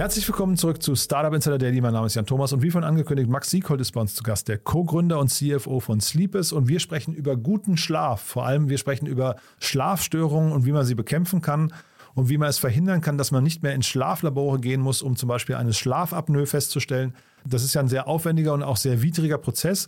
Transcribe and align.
Herzlich 0.00 0.26
willkommen 0.26 0.56
zurück 0.56 0.82
zu 0.82 0.96
Startup 0.96 1.34
Insider 1.34 1.58
Daily. 1.58 1.82
Mein 1.82 1.92
Name 1.92 2.06
ist 2.06 2.14
Jan 2.14 2.24
Thomas 2.24 2.54
und 2.54 2.62
wie 2.62 2.70
von 2.70 2.84
angekündigt, 2.84 3.28
Max 3.28 3.50
Sieghold 3.50 3.82
ist 3.82 3.92
bei 3.92 4.00
uns 4.00 4.14
zu 4.14 4.22
Gast, 4.22 4.48
der 4.48 4.56
Co-Gründer 4.56 5.18
und 5.18 5.28
CFO 5.28 5.78
von 5.78 6.00
Sleepes. 6.00 6.54
Und 6.54 6.68
wir 6.68 6.80
sprechen 6.80 7.12
über 7.12 7.36
guten 7.36 7.76
Schlaf. 7.76 8.22
Vor 8.22 8.46
allem, 8.46 8.70
wir 8.70 8.78
sprechen 8.78 9.04
über 9.04 9.36
Schlafstörungen 9.58 10.52
und 10.52 10.64
wie 10.64 10.72
man 10.72 10.86
sie 10.86 10.94
bekämpfen 10.94 11.42
kann 11.42 11.74
und 12.14 12.30
wie 12.30 12.38
man 12.38 12.48
es 12.48 12.56
verhindern 12.56 13.02
kann, 13.02 13.18
dass 13.18 13.30
man 13.30 13.44
nicht 13.44 13.62
mehr 13.62 13.74
in 13.74 13.82
Schlaflabore 13.82 14.58
gehen 14.58 14.80
muss, 14.80 15.02
um 15.02 15.16
zum 15.16 15.28
Beispiel 15.28 15.56
eine 15.56 15.74
Schlafapnoe 15.74 16.46
festzustellen. 16.46 17.14
Das 17.44 17.62
ist 17.62 17.74
ja 17.74 17.82
ein 17.82 17.88
sehr 17.88 18.08
aufwendiger 18.08 18.54
und 18.54 18.62
auch 18.62 18.78
sehr 18.78 19.02
widriger 19.02 19.36
Prozess. 19.36 19.86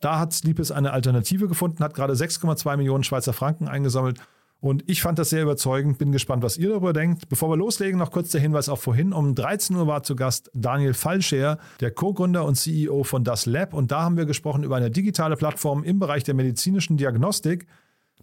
Da 0.00 0.18
hat 0.18 0.32
Sleepes 0.32 0.72
eine 0.72 0.92
Alternative 0.92 1.46
gefunden, 1.46 1.84
hat 1.84 1.94
gerade 1.94 2.14
6,2 2.14 2.78
Millionen 2.78 3.04
Schweizer 3.04 3.32
Franken 3.32 3.68
eingesammelt 3.68 4.18
und 4.62 4.88
ich 4.88 5.02
fand 5.02 5.18
das 5.18 5.30
sehr 5.30 5.42
überzeugend, 5.42 5.98
bin 5.98 6.12
gespannt, 6.12 6.44
was 6.44 6.56
ihr 6.56 6.68
darüber 6.68 6.92
denkt. 6.92 7.28
Bevor 7.28 7.50
wir 7.50 7.56
loslegen, 7.56 7.98
noch 7.98 8.12
kurz 8.12 8.30
der 8.30 8.40
Hinweis 8.40 8.68
auf 8.68 8.80
vorhin. 8.80 9.12
Um 9.12 9.34
13 9.34 9.74
Uhr 9.74 9.88
war 9.88 10.04
zu 10.04 10.14
Gast 10.14 10.52
Daniel 10.54 10.94
Fallscher, 10.94 11.58
der 11.80 11.90
Co-Gründer 11.90 12.44
und 12.44 12.54
CEO 12.54 13.02
von 13.02 13.24
Das 13.24 13.44
Lab. 13.44 13.74
Und 13.74 13.90
da 13.90 14.02
haben 14.02 14.16
wir 14.16 14.24
gesprochen 14.24 14.62
über 14.62 14.76
eine 14.76 14.92
digitale 14.92 15.34
Plattform 15.34 15.82
im 15.82 15.98
Bereich 15.98 16.22
der 16.22 16.34
medizinischen 16.34 16.96
Diagnostik. 16.96 17.66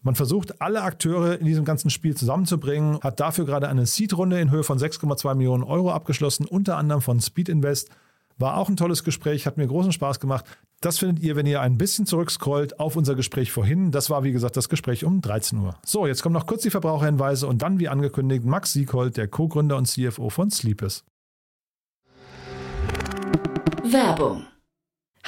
Man 0.02 0.16
versucht, 0.16 0.62
alle 0.62 0.82
Akteure 0.82 1.38
in 1.38 1.46
diesem 1.46 1.66
ganzen 1.66 1.90
Spiel 1.90 2.16
zusammenzubringen, 2.16 3.02
hat 3.02 3.20
dafür 3.20 3.44
gerade 3.46 3.68
eine 3.68 3.86
Seed-Runde 3.86 4.40
in 4.40 4.50
Höhe 4.50 4.64
von 4.64 4.80
6,2 4.80 5.36
Millionen 5.36 5.64
Euro 5.64 5.92
abgeschlossen, 5.92 6.46
unter 6.46 6.78
anderem 6.78 7.02
von 7.02 7.20
Speed 7.20 7.50
Invest. 7.50 7.90
War 8.38 8.56
auch 8.56 8.70
ein 8.70 8.78
tolles 8.78 9.04
Gespräch, 9.04 9.46
hat 9.46 9.58
mir 9.58 9.68
großen 9.68 9.92
Spaß 9.92 10.22
gemacht. 10.22 10.46
Das 10.82 10.98
findet 10.98 11.22
ihr, 11.22 11.36
wenn 11.36 11.46
ihr 11.46 11.60
ein 11.62 11.78
bisschen 11.78 12.06
zurückscrollt, 12.06 12.80
auf 12.80 12.96
unser 12.96 13.16
Gespräch 13.16 13.52
vorhin. 13.52 13.92
Das 13.92 14.10
war, 14.10 14.24
wie 14.24 14.32
gesagt, 14.32 14.56
das 14.56 14.70
Gespräch 14.70 15.04
um 15.04 15.20
13 15.20 15.60
Uhr. 15.60 15.76
So, 15.86 16.08
jetzt 16.08 16.24
kommen 16.24 16.34
noch 16.34 16.46
kurz 16.46 16.62
die 16.62 16.70
Verbraucherhinweise 16.70 17.48
und 17.48 17.62
dann, 17.62 17.80
wie 17.80 17.90
angekündigt, 17.90 18.46
Max 18.46 18.72
Sieghold, 18.72 19.18
der 19.18 19.28
Co-Gründer 19.28 19.76
und 19.76 19.88
CFO 19.88 20.30
von 20.30 20.50
Sleepes. 20.52 21.04
Werbung. 23.84 24.46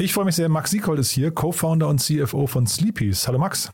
Ich 0.00 0.14
freue 0.14 0.24
mich 0.24 0.36
sehr, 0.36 0.48
Max 0.48 0.70
Sieghold 0.70 0.98
ist 0.98 1.10
hier, 1.10 1.30
Co-Founder 1.30 1.86
und 1.86 1.98
CFO 1.98 2.46
von 2.46 2.66
Sleepies. 2.66 3.28
Hallo 3.28 3.38
Max. 3.38 3.70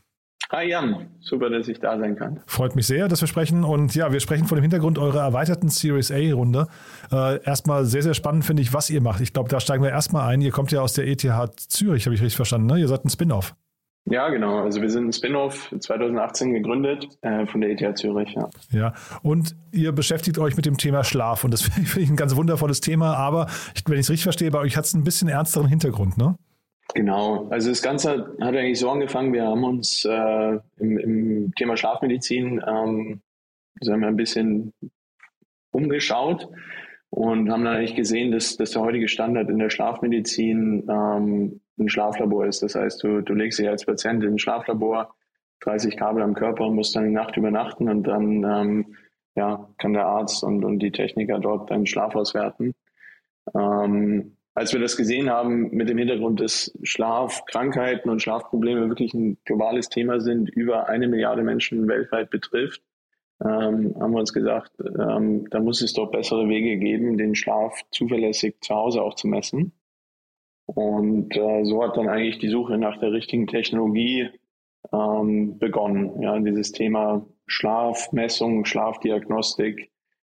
Hi 0.51 0.67
Jan, 0.67 1.07
super, 1.21 1.49
dass 1.49 1.69
ich 1.69 1.79
da 1.79 1.97
sein 1.97 2.17
kann. 2.17 2.41
Freut 2.45 2.75
mich 2.75 2.85
sehr, 2.85 3.07
dass 3.07 3.21
wir 3.21 3.29
sprechen. 3.29 3.63
Und 3.63 3.95
ja, 3.95 4.11
wir 4.11 4.19
sprechen 4.19 4.45
vor 4.45 4.57
dem 4.57 4.61
Hintergrund 4.63 4.99
eurer 4.99 5.21
erweiterten 5.21 5.69
Series 5.69 6.11
A-Runde. 6.11 6.67
Äh, 7.13 7.41
erstmal 7.45 7.85
sehr, 7.85 8.03
sehr 8.03 8.13
spannend 8.13 8.43
finde 8.43 8.61
ich, 8.61 8.73
was 8.73 8.89
ihr 8.89 8.99
macht. 8.99 9.21
Ich 9.21 9.31
glaube, 9.31 9.47
da 9.47 9.61
steigen 9.61 9.83
wir 9.83 9.89
erstmal 9.89 10.27
ein. 10.27 10.41
Ihr 10.41 10.51
kommt 10.51 10.73
ja 10.73 10.81
aus 10.81 10.91
der 10.91 11.07
ETH 11.07 11.21
Zürich, 11.55 12.05
habe 12.05 12.15
ich 12.15 12.21
richtig 12.21 12.35
verstanden. 12.35 12.67
Ne? 12.67 12.81
Ihr 12.81 12.89
seid 12.89 13.05
ein 13.05 13.09
Spin-off. 13.09 13.55
Ja, 14.09 14.29
genau. 14.29 14.59
Also 14.59 14.81
wir 14.81 14.89
sind 14.89 15.07
ein 15.07 15.13
Spin-off 15.13 15.73
2018 15.77 16.53
gegründet 16.53 17.07
äh, 17.21 17.45
von 17.45 17.59
der 17.59 17.71
ETH 17.71 17.97
Zürich. 17.97 18.33
Ja. 18.33 18.49
ja, 18.71 18.93
und 19.21 19.55
ihr 19.73 19.91
beschäftigt 19.91 20.37
euch 20.39 20.55
mit 20.55 20.65
dem 20.65 20.77
Thema 20.77 21.03
Schlaf. 21.03 21.43
Und 21.43 21.51
das 21.51 21.61
finde 21.69 22.01
ich 22.01 22.09
ein 22.09 22.15
ganz 22.15 22.35
wundervolles 22.35 22.79
Thema. 22.79 23.15
Aber 23.15 23.47
wenn 23.85 23.95
ich 23.95 24.01
es 24.01 24.09
richtig 24.09 24.23
verstehe, 24.23 24.49
bei 24.49 24.59
euch 24.59 24.77
hat 24.77 24.85
es 24.85 24.93
ein 24.93 25.03
bisschen 25.03 25.27
ernsteren 25.27 25.67
Hintergrund, 25.67 26.17
ne? 26.17 26.37
Genau. 26.93 27.47
Also 27.49 27.69
das 27.69 27.81
Ganze 27.81 28.33
hat 28.39 28.55
eigentlich 28.55 28.79
so 28.79 28.89
angefangen. 28.89 29.33
Wir 29.33 29.43
haben 29.43 29.63
uns 29.65 30.05
äh, 30.05 30.59
im, 30.77 30.97
im, 30.97 31.55
Thema 31.55 31.75
Schlafmedizin 31.75 32.63
ähm, 32.65 33.21
sagen 33.81 34.01
wir 34.01 34.07
ein 34.07 34.15
bisschen 34.15 34.71
umgeschaut 35.71 36.47
und 37.09 37.51
haben 37.51 37.65
dann 37.65 37.75
eigentlich 37.75 37.95
gesehen, 37.95 38.31
dass, 38.31 38.55
dass 38.55 38.71
der 38.71 38.81
heutige 38.81 39.09
Standard 39.09 39.49
in 39.49 39.59
der 39.59 39.69
Schlafmedizin 39.69 40.87
ähm, 40.89 41.59
ein 41.77 41.89
Schlaflabor 41.89 42.45
ist. 42.45 42.63
Das 42.63 42.75
heißt, 42.75 43.03
du, 43.03 43.21
du 43.21 43.33
legst 43.33 43.59
dich 43.59 43.69
als 43.69 43.85
Patient 43.85 44.23
in 44.23 44.33
ein 44.33 44.39
Schlaflabor, 44.39 45.15
30 45.61 45.97
Kabel 45.97 46.21
am 46.21 46.33
Körper, 46.33 46.69
musst 46.69 46.95
dann 46.95 47.05
die 47.05 47.11
Nacht 47.11 47.37
übernachten 47.37 47.89
und 47.89 48.03
dann 48.03 48.43
ähm, 48.43 48.95
ja, 49.35 49.69
kann 49.77 49.93
der 49.93 50.05
Arzt 50.05 50.43
und, 50.43 50.65
und 50.65 50.79
die 50.79 50.91
Techniker 50.91 51.39
dort 51.39 51.69
deinen 51.69 51.85
Schlaf 51.85 52.15
auswerten. 52.15 52.73
Ähm, 53.55 54.37
als 54.53 54.73
wir 54.73 54.79
das 54.79 54.97
gesehen 54.97 55.29
haben, 55.29 55.69
mit 55.69 55.87
dem 55.87 55.99
Hintergrund, 55.99 56.41
dass 56.41 56.75
Schlafkrankheiten 56.81 58.09
und 58.09 58.23
Schlafprobleme 58.23 58.89
wirklich 58.89 59.13
ein 59.13 59.37
globales 59.45 59.89
Thema 59.89 60.19
sind, 60.19 60.49
über 60.49 60.89
eine 60.89 61.07
Milliarde 61.07 61.43
Menschen 61.43 61.87
weltweit 61.87 62.31
betrifft, 62.31 62.81
ähm, 63.39 63.95
haben 63.99 64.13
wir 64.13 64.19
uns 64.19 64.33
gesagt, 64.33 64.71
ähm, 64.79 65.47
da 65.51 65.59
muss 65.59 65.83
es 65.83 65.93
doch 65.93 66.09
bessere 66.09 66.49
Wege 66.49 66.77
geben, 66.77 67.19
den 67.19 67.35
Schlaf 67.35 67.79
zuverlässig 67.91 68.55
zu 68.61 68.73
Hause 68.73 69.03
auch 69.03 69.13
zu 69.13 69.27
messen. 69.27 69.73
Und 70.77 71.35
äh, 71.35 71.65
so 71.65 71.81
hat 71.81 71.97
dann 71.97 72.07
eigentlich 72.07 72.37
die 72.37 72.49
Suche 72.49 72.77
nach 72.77 72.99
der 72.99 73.11
richtigen 73.11 73.47
Technologie 73.47 74.29
ähm, 74.93 75.57
begonnen. 75.57 76.21
Ja, 76.21 76.37
dieses 76.37 76.71
Thema 76.71 77.25
Schlafmessung, 77.47 78.63
Schlafdiagnostik 78.63 79.89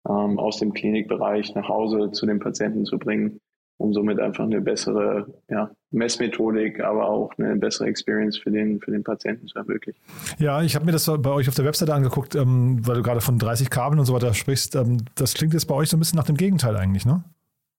ähm, 0.09 0.39
aus 0.39 0.57
dem 0.57 0.73
Klinikbereich 0.73 1.53
nach 1.53 1.69
Hause 1.69 2.09
zu 2.11 2.25
den 2.25 2.39
Patienten 2.39 2.85
zu 2.85 2.97
bringen, 2.97 3.39
um 3.77 3.93
somit 3.93 4.19
einfach 4.19 4.45
eine 4.45 4.61
bessere 4.61 5.31
ja, 5.47 5.69
Messmethodik, 5.91 6.79
aber 6.83 7.07
auch 7.07 7.31
eine 7.37 7.55
bessere 7.57 7.85
Experience 7.85 8.39
für 8.39 8.49
den, 8.49 8.79
für 8.79 8.89
den 8.89 9.03
Patienten 9.03 9.45
zu 9.45 9.59
ermöglichen. 9.59 10.01
Ja, 10.39 10.63
ich 10.63 10.73
habe 10.73 10.85
mir 10.85 10.91
das 10.91 11.05
bei 11.05 11.29
euch 11.29 11.49
auf 11.49 11.55
der 11.55 11.65
Webseite 11.65 11.93
angeguckt, 11.93 12.33
ähm, 12.33 12.79
weil 12.87 12.95
du 12.95 13.03
gerade 13.03 13.21
von 13.21 13.37
30 13.37 13.69
Kabeln 13.69 13.99
und 13.99 14.07
so 14.07 14.15
weiter 14.15 14.33
sprichst. 14.33 14.75
Ähm, 14.75 15.03
das 15.13 15.35
klingt 15.35 15.53
jetzt 15.53 15.65
bei 15.65 15.75
euch 15.75 15.91
so 15.91 15.97
ein 15.97 15.99
bisschen 15.99 16.17
nach 16.17 16.25
dem 16.25 16.35
Gegenteil 16.35 16.75
eigentlich, 16.77 17.05
ne? 17.05 17.23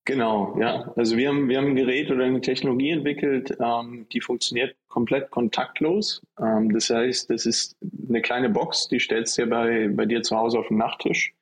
Genau, 0.05 0.57
ja. 0.59 0.93
Also 0.97 1.17
wir 1.17 1.29
haben, 1.29 1.49
wir 1.49 1.59
haben 1.59 1.69
ein 1.69 1.77
Gerät 1.77 2.11
oder 2.11 2.25
eine 2.25 2.41
Technologie 2.41 2.91
entwickelt, 2.91 3.57
ähm, 3.61 4.07
die 4.13 4.21
funktioniert 4.21 4.75
komplett 4.89 5.31
kontaktlos. 5.31 6.23
Ähm, 6.41 6.73
das 6.73 6.91
heißt, 6.91 7.31
das 7.31 7.47
ist 7.47 7.77
eine 8.09 8.21
kleine 8.21 8.51
Box, 8.51 8.89
die 8.89 8.99
stellst 8.99 9.39
du 9.39 9.43
dir 9.43 9.51
bei, 9.51 9.89
bei 9.89 10.07
dir 10.07 10.23
zu 10.23 10.37
Hause 10.37 10.59
auf 10.59 10.67
den 10.69 10.79
Nachttisch. 10.79 11.35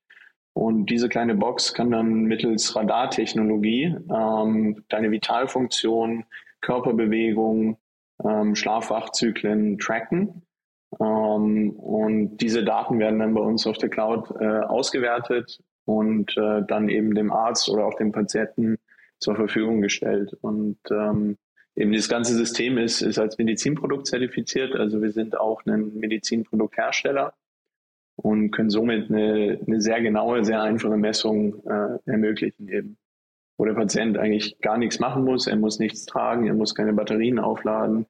Und 0.53 0.87
diese 0.87 1.09
kleine 1.09 1.37
Box 1.37 1.73
kann 1.73 1.91
dann 1.91 2.25
mittels 2.25 2.77
Radartechnologie 2.77 3.97
ähm, 4.15 4.85
deine 4.89 5.11
Vitalfunktion, 5.11 6.25
Körperbewegung, 6.61 7.79
ähm, 8.23 8.55
Schlafwachzyklen 8.55 9.79
tracken. 9.79 10.43
Ähm, 11.01 11.71
und 11.71 12.37
diese 12.39 12.63
Daten 12.63 12.99
werden 12.99 13.21
dann 13.21 13.33
bei 13.33 13.41
uns 13.41 13.67
auf 13.67 13.79
der 13.79 13.89
Cloud 13.89 14.31
äh, 14.39 14.45
ausgewertet 14.45 15.61
und 15.85 16.37
äh, 16.37 16.63
dann 16.67 16.89
eben 16.89 17.15
dem 17.15 17.33
Arzt 17.33 17.69
oder 17.69 17.85
auch 17.85 17.95
dem 17.95 18.13
Patienten 18.13 18.79
zur 19.19 19.37
Verfügung 19.37 19.81
gestellt. 19.81 20.37
Und 20.41 20.79
ähm, 20.91 21.37
eben 21.77 21.93
das 21.93 22.09
ganze 22.09 22.35
System 22.35 22.79
ist, 22.79 23.03
ist 23.03 23.19
als 23.19 23.39
Medizinprodukt 23.39 24.07
zertifiziert. 24.07 24.75
Also 24.75 25.01
wir 25.03 25.13
sind 25.13 25.39
auch 25.39 25.65
ein 25.67 25.95
Medizinprodukthersteller 25.95 27.35
und 28.17 28.51
können 28.51 28.71
somit 28.71 29.11
eine, 29.11 29.61
eine 29.67 29.81
sehr 29.81 30.01
genaue, 30.01 30.45
sehr 30.45 30.63
einfache 30.63 30.97
Messung 30.97 31.63
äh, 31.67 31.99
ermöglichen 32.11 32.69
eben. 32.69 32.97
Wo 33.57 33.65
der 33.67 33.75
Patient 33.75 34.17
eigentlich 34.17 34.59
gar 34.61 34.79
nichts 34.79 35.01
machen 35.01 35.25
muss, 35.25 35.47
er 35.47 35.57
muss 35.57 35.79
nichts 35.79 36.07
tragen, 36.07 36.47
er 36.47 36.55
muss 36.55 36.75
keine 36.75 36.95
Batterien 36.95 37.39
aufladen, 37.39 38.07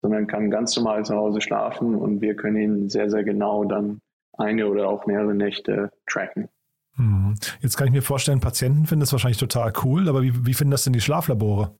sondern 0.00 0.26
kann 0.26 0.50
ganz 0.50 0.76
normal 0.76 1.04
zu 1.04 1.14
Hause 1.14 1.40
schlafen 1.40 1.94
und 1.94 2.20
wir 2.20 2.36
können 2.36 2.56
ihn 2.56 2.88
sehr, 2.88 3.10
sehr 3.10 3.24
genau 3.24 3.64
dann 3.64 4.00
eine 4.32 4.68
oder 4.68 4.88
auch 4.88 5.06
mehrere 5.06 5.34
Nächte 5.34 5.92
tracken. 6.06 6.48
Hm. 6.96 7.34
Jetzt 7.60 7.76
kann 7.76 7.86
ich 7.86 7.92
mir 7.92 8.02
vorstellen, 8.02 8.40
Patienten 8.40 8.86
finden 8.86 9.00
das 9.00 9.12
wahrscheinlich 9.12 9.38
total 9.38 9.72
cool, 9.84 10.08
aber 10.08 10.22
wie, 10.22 10.46
wie 10.46 10.54
finden 10.54 10.72
das 10.72 10.84
denn 10.84 10.92
die 10.92 11.00
Schlaflabore? 11.00 11.74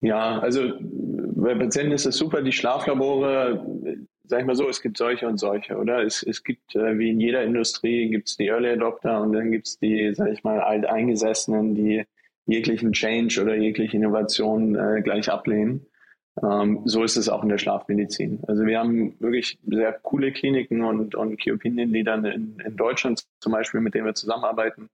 Ja, 0.00 0.38
also 0.38 0.72
bei 0.80 1.54
Patienten 1.54 1.92
ist 1.92 2.06
es 2.06 2.16
super, 2.16 2.42
die 2.42 2.52
Schlaflabore, 2.52 3.62
sag 4.24 4.40
ich 4.40 4.46
mal 4.46 4.56
so, 4.56 4.68
es 4.68 4.80
gibt 4.80 4.96
solche 4.96 5.26
und 5.26 5.38
solche, 5.38 5.76
oder? 5.76 6.02
Es, 6.02 6.22
es 6.22 6.42
gibt, 6.42 6.74
äh, 6.74 6.98
wie 6.98 7.10
in 7.10 7.20
jeder 7.20 7.42
Industrie, 7.42 8.08
gibt 8.08 8.28
es 8.28 8.36
die 8.36 8.46
Early 8.46 8.70
Adopter 8.70 9.20
und 9.20 9.32
dann 9.32 9.50
gibt 9.50 9.66
es 9.66 9.78
die, 9.78 10.14
sag 10.14 10.32
ich 10.32 10.42
mal, 10.42 10.60
Alteingesessenen, 10.60 11.74
die 11.74 12.04
jeglichen 12.46 12.92
Change 12.92 13.42
oder 13.42 13.56
jegliche 13.56 13.96
Innovation 13.96 14.74
äh, 14.74 15.02
gleich 15.02 15.30
ablehnen. 15.30 15.86
Ähm, 16.42 16.80
so 16.84 17.04
ist 17.04 17.16
es 17.16 17.28
auch 17.28 17.42
in 17.42 17.48
der 17.48 17.58
Schlafmedizin. 17.58 18.40
Also 18.46 18.64
wir 18.64 18.78
haben 18.78 19.14
wirklich 19.20 19.58
sehr 19.66 19.92
coole 19.92 20.32
Kliniken 20.32 20.82
und, 20.82 21.14
und 21.14 21.36
Key 21.38 21.52
Opinion 21.52 21.90
Leadern 21.90 22.24
in, 22.24 22.58
in 22.64 22.76
Deutschland 22.76 23.24
zum 23.40 23.52
Beispiel, 23.52 23.80
mit 23.80 23.94
denen 23.94 24.06
wir 24.06 24.14
zusammenarbeiten, 24.14 24.88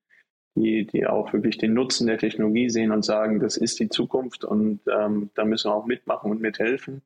die, 0.56 0.86
die 0.86 1.06
auch 1.06 1.32
wirklich 1.32 1.58
den 1.58 1.74
Nutzen 1.74 2.06
der 2.06 2.18
Technologie 2.18 2.70
sehen 2.70 2.90
und 2.90 3.04
sagen, 3.04 3.40
das 3.40 3.56
ist 3.56 3.78
die 3.78 3.88
Zukunft 3.88 4.44
und 4.44 4.80
ähm, 4.88 5.30
da 5.34 5.44
müssen 5.44 5.70
wir 5.70 5.74
auch 5.74 5.86
mitmachen 5.86 6.30
und 6.30 6.40
mithelfen. 6.40 7.02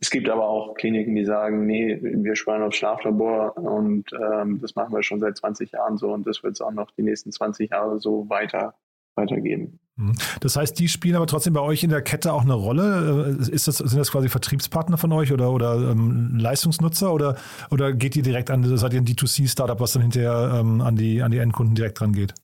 Es 0.00 0.10
gibt 0.10 0.28
aber 0.28 0.48
auch 0.48 0.74
Kliniken, 0.74 1.14
die 1.14 1.24
sagen, 1.24 1.66
nee, 1.66 1.98
wir 2.00 2.34
schwören 2.34 2.62
auf 2.62 2.74
Schlaflabor 2.74 3.56
und 3.56 4.10
ähm, 4.12 4.60
das 4.60 4.74
machen 4.74 4.92
wir 4.92 5.02
schon 5.02 5.20
seit 5.20 5.36
20 5.36 5.72
Jahren 5.72 5.98
so 5.98 6.12
und 6.12 6.26
das 6.26 6.42
wird 6.42 6.54
es 6.54 6.60
auch 6.60 6.72
noch 6.72 6.90
die 6.92 7.02
nächsten 7.02 7.30
20 7.30 7.70
Jahre 7.70 8.00
so 8.00 8.28
weiter 8.28 8.74
weitergeben. 9.16 9.78
Mhm. 9.96 10.14
Das 10.40 10.56
heißt, 10.56 10.78
die 10.78 10.88
spielen 10.88 11.16
aber 11.16 11.26
trotzdem 11.26 11.52
bei 11.52 11.60
euch 11.60 11.84
in 11.84 11.90
der 11.90 12.02
Kette 12.02 12.32
auch 12.32 12.42
eine 12.42 12.54
Rolle. 12.54 13.36
Äh, 13.38 13.52
ist 13.52 13.68
das, 13.68 13.78
sind 13.78 13.98
das 13.98 14.10
quasi 14.10 14.28
Vertriebspartner 14.28 14.98
von 14.98 15.12
euch 15.12 15.32
oder, 15.32 15.52
oder 15.52 15.90
ähm, 15.90 16.36
Leistungsnutzer 16.38 17.12
oder, 17.12 17.36
oder 17.70 17.92
geht 17.92 18.16
ihr 18.16 18.22
direkt 18.22 18.50
an, 18.50 18.64
seid 18.76 18.92
ihr 18.94 19.00
ein 19.00 19.06
D2C-Startup, 19.06 19.78
was 19.78 19.92
dann 19.92 20.02
hinterher 20.02 20.58
ähm, 20.60 20.80
an, 20.80 20.96
die, 20.96 21.22
an 21.22 21.30
die 21.30 21.38
Endkunden 21.38 21.74
direkt 21.74 22.00
dran 22.00 22.12
geht? 22.12 22.34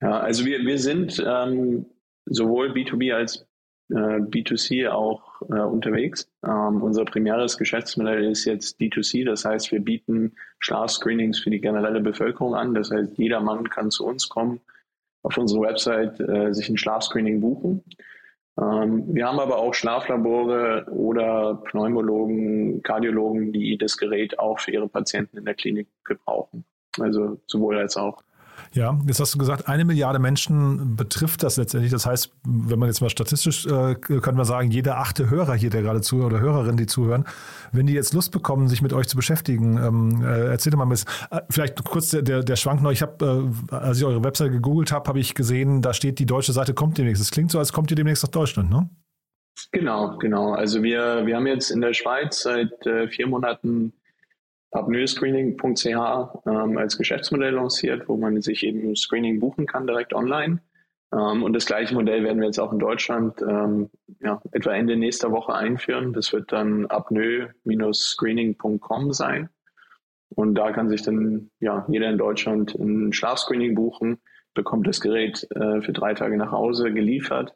Ja, 0.00 0.20
also 0.20 0.44
wir, 0.44 0.60
wir 0.60 0.78
sind 0.78 1.22
ähm, 1.26 1.86
sowohl 2.26 2.72
B2B 2.72 3.12
als 3.12 3.46
äh, 3.90 3.94
B2C 3.94 4.88
auch 4.88 5.42
äh, 5.50 5.60
unterwegs. 5.60 6.30
Ähm, 6.46 6.82
unser 6.82 7.04
primäres 7.04 7.58
Geschäftsmodell 7.58 8.24
ist 8.24 8.44
jetzt 8.44 8.80
D2C, 8.80 9.24
das 9.24 9.44
heißt, 9.44 9.72
wir 9.72 9.80
bieten 9.80 10.32
Schlafscreenings 10.60 11.40
für 11.40 11.50
die 11.50 11.60
generelle 11.60 12.00
Bevölkerung 12.00 12.54
an. 12.54 12.74
Das 12.74 12.90
heißt, 12.90 13.18
jeder 13.18 13.40
Mann 13.40 13.68
kann 13.68 13.90
zu 13.90 14.06
uns 14.06 14.28
kommen 14.28 14.60
auf 15.24 15.36
unserer 15.36 15.62
Website 15.62 16.20
äh, 16.20 16.52
sich 16.52 16.68
ein 16.68 16.78
Schlafscreening 16.78 17.40
buchen. 17.40 17.82
Ähm, 18.60 19.14
wir 19.14 19.26
haben 19.26 19.40
aber 19.40 19.58
auch 19.58 19.74
Schlaflabore 19.74 20.86
oder 20.90 21.56
Pneumologen, 21.64 22.82
Kardiologen, 22.82 23.52
die 23.52 23.76
das 23.76 23.96
Gerät 23.96 24.38
auch 24.38 24.60
für 24.60 24.70
ihre 24.70 24.88
Patienten 24.88 25.38
in 25.38 25.44
der 25.44 25.54
Klinik 25.54 25.88
gebrauchen. 26.04 26.64
Also 27.00 27.40
sowohl 27.46 27.78
als 27.78 27.96
auch. 27.96 28.22
Ja, 28.74 28.98
jetzt 29.06 29.20
hast 29.20 29.32
du 29.32 29.38
gesagt, 29.38 29.68
eine 29.68 29.84
Milliarde 29.84 30.18
Menschen 30.18 30.96
betrifft 30.96 31.44
das 31.44 31.56
letztendlich. 31.56 31.92
Das 31.92 32.06
heißt, 32.06 32.32
wenn 32.44 32.78
man 32.80 32.88
jetzt 32.88 33.00
mal 33.00 33.08
statistisch, 33.08 33.66
äh, 33.66 33.94
können 33.94 34.36
wir 34.36 34.44
sagen, 34.44 34.72
jeder 34.72 34.98
achte 34.98 35.30
Hörer 35.30 35.54
hier, 35.54 35.70
der 35.70 35.82
gerade 35.82 36.00
zuhört 36.00 36.32
oder 36.32 36.40
Hörerin, 36.40 36.76
die 36.76 36.86
zuhören, 36.86 37.24
wenn 37.70 37.86
die 37.86 37.92
jetzt 37.92 38.12
Lust 38.14 38.32
bekommen, 38.32 38.66
sich 38.66 38.82
mit 38.82 38.92
euch 38.92 39.06
zu 39.06 39.16
beschäftigen, 39.16 39.76
ähm, 39.76 40.24
äh, 40.24 40.48
erzähl 40.48 40.72
doch 40.72 40.78
mal 40.78 40.86
ein 40.86 40.88
bisschen. 40.88 41.08
Äh, 41.30 41.42
vielleicht 41.50 41.84
kurz 41.84 42.10
der, 42.10 42.22
der, 42.22 42.42
der 42.42 42.56
Schwank 42.56 42.82
noch. 42.82 42.90
Ich 42.90 43.02
habe, 43.02 43.52
äh, 43.70 43.74
als 43.74 43.98
ich 43.98 44.04
eure 44.04 44.24
Webseite 44.24 44.50
gegoogelt 44.50 44.90
habe, 44.90 45.08
habe 45.08 45.20
ich 45.20 45.34
gesehen, 45.34 45.80
da 45.80 45.94
steht, 45.94 46.18
die 46.18 46.26
deutsche 46.26 46.52
Seite 46.52 46.74
kommt 46.74 46.98
demnächst. 46.98 47.22
Es 47.22 47.30
klingt 47.30 47.52
so, 47.52 47.60
als 47.60 47.72
kommt 47.72 47.92
ihr 47.92 47.96
demnächst 47.96 48.24
nach 48.24 48.30
Deutschland, 48.30 48.70
ne? 48.70 48.90
Genau, 49.70 50.18
genau. 50.18 50.52
Also 50.52 50.82
wir, 50.82 51.26
wir 51.26 51.36
haben 51.36 51.46
jetzt 51.46 51.70
in 51.70 51.80
der 51.80 51.94
Schweiz 51.94 52.42
seit 52.42 52.84
äh, 52.86 53.06
vier 53.06 53.28
Monaten 53.28 53.92
apnoescreening.ch 54.74 55.86
ähm, 55.86 56.78
als 56.78 56.98
Geschäftsmodell 56.98 57.54
lanciert, 57.54 58.08
wo 58.08 58.16
man 58.16 58.42
sich 58.42 58.64
eben 58.64 58.96
Screening 58.96 59.38
buchen 59.40 59.66
kann 59.66 59.86
direkt 59.86 60.14
online. 60.14 60.60
Ähm, 61.12 61.44
und 61.44 61.52
das 61.52 61.66
gleiche 61.66 61.94
Modell 61.94 62.24
werden 62.24 62.40
wir 62.40 62.46
jetzt 62.46 62.58
auch 62.58 62.72
in 62.72 62.80
Deutschland 62.80 63.40
ähm, 63.40 63.88
ja, 64.20 64.42
etwa 64.52 64.72
Ende 64.72 64.96
nächster 64.96 65.30
Woche 65.30 65.54
einführen. 65.54 66.12
Das 66.12 66.32
wird 66.32 66.50
dann 66.52 66.86
apnoe-screening.com 66.86 69.12
sein. 69.12 69.48
Und 70.30 70.56
da 70.56 70.72
kann 70.72 70.88
sich 70.88 71.02
dann 71.02 71.52
ja, 71.60 71.86
jeder 71.88 72.10
in 72.10 72.18
Deutschland 72.18 72.74
ein 72.74 73.12
Schlafscreening 73.12 73.76
buchen, 73.76 74.18
bekommt 74.54 74.88
das 74.88 75.00
Gerät 75.00 75.46
äh, 75.54 75.82
für 75.82 75.92
drei 75.92 76.14
Tage 76.14 76.36
nach 76.36 76.50
Hause 76.50 76.92
geliefert, 76.92 77.54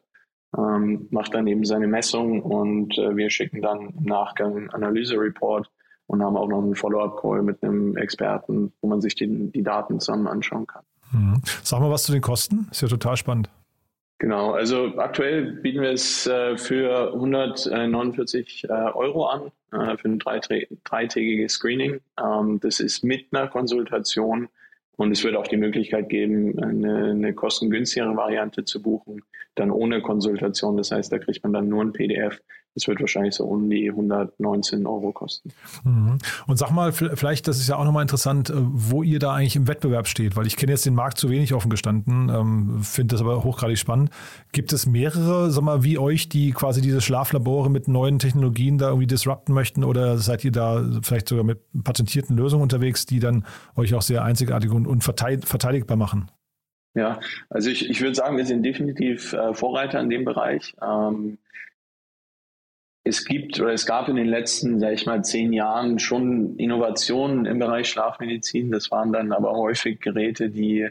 ähm, 0.57 1.09
macht 1.11 1.33
dann 1.33 1.47
eben 1.47 1.65
seine 1.65 1.87
Messung 1.87 2.41
und 2.41 2.97
äh, 2.97 3.17
wir 3.17 3.29
schicken 3.29 3.61
dann 3.61 3.89
im 3.89 4.03
Nachgang 4.03 4.55
einen 4.55 4.69
Analyse-Report 4.69 5.69
und 6.09 6.23
haben 6.23 6.35
auch 6.35 6.47
noch 6.47 6.61
einen 6.61 6.75
Follow-up-Call 6.75 7.43
mit 7.43 7.63
einem 7.63 7.95
Experten, 7.95 8.73
wo 8.81 8.87
man 8.87 8.99
sich 8.99 9.13
die, 9.13 9.51
die 9.51 9.61
Daten 9.61 9.99
zusammen 9.99 10.27
anschauen 10.27 10.65
kann. 10.65 10.83
Mhm. 11.11 11.41
Sag 11.63 11.79
mal 11.79 11.91
was 11.91 12.03
zu 12.03 12.11
den 12.11 12.21
Kosten. 12.21 12.67
Ist 12.71 12.81
ja 12.81 12.87
total 12.87 13.15
spannend. 13.15 13.49
Genau, 14.17 14.51
also 14.51 14.97
aktuell 14.97 15.53
bieten 15.53 15.81
wir 15.81 15.91
es 15.91 16.25
äh, 16.27 16.57
für 16.57 17.13
149 17.13 18.65
äh, 18.65 18.73
Euro 18.73 19.27
an 19.27 19.51
äh, 19.71 19.95
für 19.97 20.09
ein 20.09 20.19
dreitägiges 20.19 21.53
Screening. 21.53 22.01
Ähm, 22.19 22.59
das 22.59 22.79
ist 22.79 23.03
mit 23.03 23.27
einer 23.31 23.47
Konsultation 23.47 24.49
und 24.97 25.11
es 25.11 25.23
wird 25.23 25.35
auch 25.35 25.47
die 25.47 25.57
Möglichkeit 25.57 26.09
geben, 26.09 26.57
eine, 26.61 27.11
eine 27.11 27.33
kostengünstigere 27.33 28.17
Variante 28.17 28.65
zu 28.65 28.81
buchen, 28.81 29.21
dann 29.55 29.71
ohne 29.71 30.01
Konsultation. 30.01 30.75
Das 30.75 30.91
heißt, 30.91 31.11
da 31.11 31.19
kriegt 31.19 31.43
man 31.43 31.53
dann 31.53 31.69
nur 31.69 31.83
ein 31.83 31.93
PDF 31.93 32.41
das 32.79 32.87
wird 32.87 33.01
wahrscheinlich 33.01 33.35
so 33.35 33.45
um 33.45 33.69
die 33.69 33.89
119 33.89 34.85
Euro 34.85 35.11
kosten. 35.11 35.51
Mhm. 35.83 36.17
Und 36.47 36.57
sag 36.57 36.71
mal, 36.71 36.91
vielleicht, 36.91 37.47
das 37.47 37.57
ist 37.57 37.67
ja 37.67 37.75
auch 37.75 37.83
nochmal 37.83 38.01
interessant, 38.01 38.49
äh, 38.49 38.53
wo 38.55 39.03
ihr 39.03 39.19
da 39.19 39.33
eigentlich 39.33 39.55
im 39.55 39.67
Wettbewerb 39.67 40.07
steht, 40.07 40.35
weil 40.35 40.47
ich 40.47 40.55
kenne 40.55 40.71
jetzt 40.71 40.85
den 40.85 40.95
Markt 40.95 41.17
zu 41.17 41.29
wenig 41.29 41.53
offen 41.53 41.69
gestanden, 41.69 42.29
ähm, 42.29 42.79
finde 42.81 43.15
das 43.15 43.21
aber 43.21 43.43
hochgradig 43.43 43.77
spannend. 43.77 44.11
Gibt 44.51 44.73
es 44.73 44.85
mehrere, 44.85 45.51
sag 45.51 45.63
mal, 45.63 45.83
wie 45.83 45.97
euch, 45.97 46.29
die 46.29 46.51
quasi 46.51 46.81
diese 46.81 47.01
Schlaflabore 47.01 47.69
mit 47.69 47.87
neuen 47.87 48.19
Technologien 48.19 48.77
da 48.77 48.87
irgendwie 48.87 49.07
disrupten 49.07 49.53
möchten 49.53 49.83
oder 49.83 50.17
seid 50.17 50.43
ihr 50.45 50.51
da 50.51 50.83
vielleicht 51.03 51.27
sogar 51.27 51.43
mit 51.43 51.59
patentierten 51.83 52.37
Lösungen 52.37 52.63
unterwegs, 52.63 53.05
die 53.05 53.19
dann 53.19 53.45
euch 53.75 53.93
auch 53.93 54.01
sehr 54.01 54.23
einzigartig 54.23 54.71
und, 54.71 54.87
und 54.87 55.03
verteidigbar 55.03 55.97
machen? 55.97 56.31
Ja, 56.95 57.19
also 57.49 57.69
ich, 57.69 57.89
ich 57.89 58.01
würde 58.01 58.15
sagen, 58.15 58.37
wir 58.37 58.45
sind 58.45 58.63
definitiv 58.63 59.33
äh, 59.33 59.53
Vorreiter 59.53 59.99
in 59.99 60.09
dem 60.09 60.25
Bereich. 60.25 60.75
Ähm, 60.81 61.37
es 63.03 63.25
gibt 63.25 63.59
oder 63.59 63.73
es 63.73 63.85
gab 63.85 64.09
in 64.09 64.15
den 64.15 64.27
letzten, 64.27 64.79
sag 64.79 64.93
ich 64.93 65.05
mal, 65.05 65.23
zehn 65.23 65.53
Jahren 65.53 65.99
schon 65.99 66.55
Innovationen 66.57 67.45
im 67.45 67.59
Bereich 67.59 67.87
Schlafmedizin. 67.87 68.71
Das 68.71 68.91
waren 68.91 69.11
dann 69.11 69.31
aber 69.31 69.53
häufig 69.53 69.99
Geräte, 69.99 70.49
die 70.49 70.89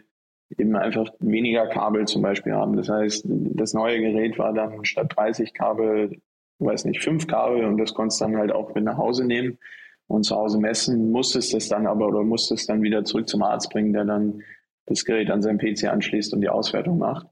eben 0.56 0.76
einfach 0.76 1.10
weniger 1.20 1.66
Kabel 1.66 2.06
zum 2.06 2.22
Beispiel 2.22 2.54
haben. 2.54 2.76
Das 2.76 2.88
heißt, 2.88 3.24
das 3.26 3.74
neue 3.74 4.00
Gerät 4.00 4.38
war 4.38 4.54
dann 4.54 4.84
statt 4.84 5.12
30 5.14 5.52
Kabel, 5.52 6.20
weiß 6.58 6.86
nicht, 6.86 7.02
fünf 7.02 7.26
Kabel 7.26 7.64
und 7.64 7.76
das 7.76 7.94
konntest 7.94 8.20
dann 8.20 8.36
halt 8.36 8.52
auch 8.52 8.74
mit 8.74 8.84
nach 8.84 8.96
Hause 8.96 9.24
nehmen 9.26 9.58
und 10.06 10.24
zu 10.24 10.34
Hause 10.34 10.58
messen. 10.58 11.12
Musstest 11.12 11.54
es 11.54 11.68
dann 11.68 11.86
aber 11.86 12.08
oder 12.08 12.24
musstest 12.24 12.68
dann 12.70 12.82
wieder 12.82 13.04
zurück 13.04 13.28
zum 13.28 13.42
Arzt 13.42 13.70
bringen, 13.70 13.92
der 13.92 14.06
dann 14.06 14.42
das 14.86 15.04
Gerät 15.04 15.30
an 15.30 15.42
seinen 15.42 15.58
PC 15.58 15.84
anschließt 15.84 16.32
und 16.32 16.40
die 16.40 16.48
Auswertung 16.48 16.98
macht. 16.98 17.26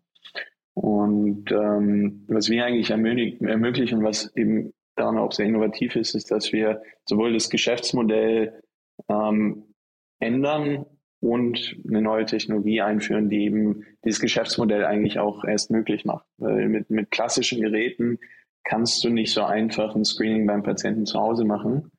Und 0.77 1.51
ähm, 1.53 2.27
was 2.29 2.51
wir 2.51 2.67
eigentlich 2.67 2.91
ermöglichen, 2.91 4.05
was 4.05 4.31
eben 4.37 4.75
daran 4.95 5.17
auch 5.17 5.33
sehr 5.33 5.47
innovativ 5.47 5.97
ist, 5.97 6.15
ist, 6.15 6.31
dass 6.31 6.53
wir 6.53 6.83
sowohl 7.07 7.33
das 7.33 7.49
Geschäftsmodell 7.49 8.61
ähm, 9.09 9.75
ändern 10.21 10.85
und 11.21 11.77
eine 11.89 12.03
neue 12.03 12.27
Technologie 12.27 12.83
einführen, 12.83 13.31
die 13.31 13.45
eben 13.45 13.87
dieses 14.05 14.21
Geschäftsmodell 14.21 14.85
eigentlich 14.85 15.19
auch 15.19 15.45
erst 15.45 15.71
möglich 15.71 16.05
macht. 16.05 16.27
Weil 16.37 16.69
mit, 16.69 16.91
mit 16.91 17.11
klassischen 17.11 17.63
Geräten 17.63 18.19
kannst 18.63 19.03
du 19.03 19.09
nicht 19.09 19.33
so 19.33 19.45
einfach 19.45 19.95
ein 19.95 20.05
Screening 20.05 20.47
beim 20.47 20.63
Patienten 20.63 21.07
zu 21.07 21.19
Hause 21.19 21.47
machen, 21.47 21.91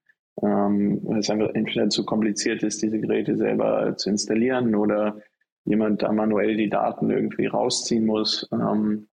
ähm, 0.43 0.99
weil 1.01 1.17
es 1.17 1.31
einfach 1.31 1.49
entweder 1.55 1.89
zu 1.89 2.05
kompliziert 2.05 2.61
ist, 2.61 2.83
diese 2.83 2.99
Geräte 2.99 3.37
selber 3.37 3.97
zu 3.97 4.11
installieren 4.11 4.75
oder 4.75 5.19
jemand 5.67 6.01
da 6.01 6.11
manuell 6.11 6.55
die 6.55 6.69
Daten 6.69 7.09
irgendwie 7.09 7.45
rausziehen 7.45 8.05
muss. 8.05 8.47
Ähm, 8.51 9.07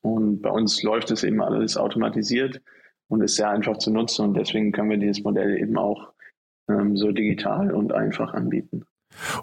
und 0.00 0.40
bei 0.40 0.50
uns 0.50 0.82
läuft 0.82 1.10
es 1.10 1.22
eben 1.24 1.42
alles 1.42 1.76
automatisiert 1.76 2.60
und 3.08 3.22
ist 3.22 3.36
sehr 3.36 3.50
einfach 3.50 3.76
zu 3.76 3.90
nutzen. 3.92 4.26
Und 4.26 4.34
deswegen 4.34 4.72
können 4.72 4.90
wir 4.90 4.96
dieses 4.96 5.22
Modell 5.22 5.58
eben 5.58 5.76
auch 5.76 6.12
ähm, 6.68 6.96
so 6.96 7.12
digital 7.12 7.72
und 7.72 7.92
einfach 7.92 8.32
anbieten. 8.32 8.84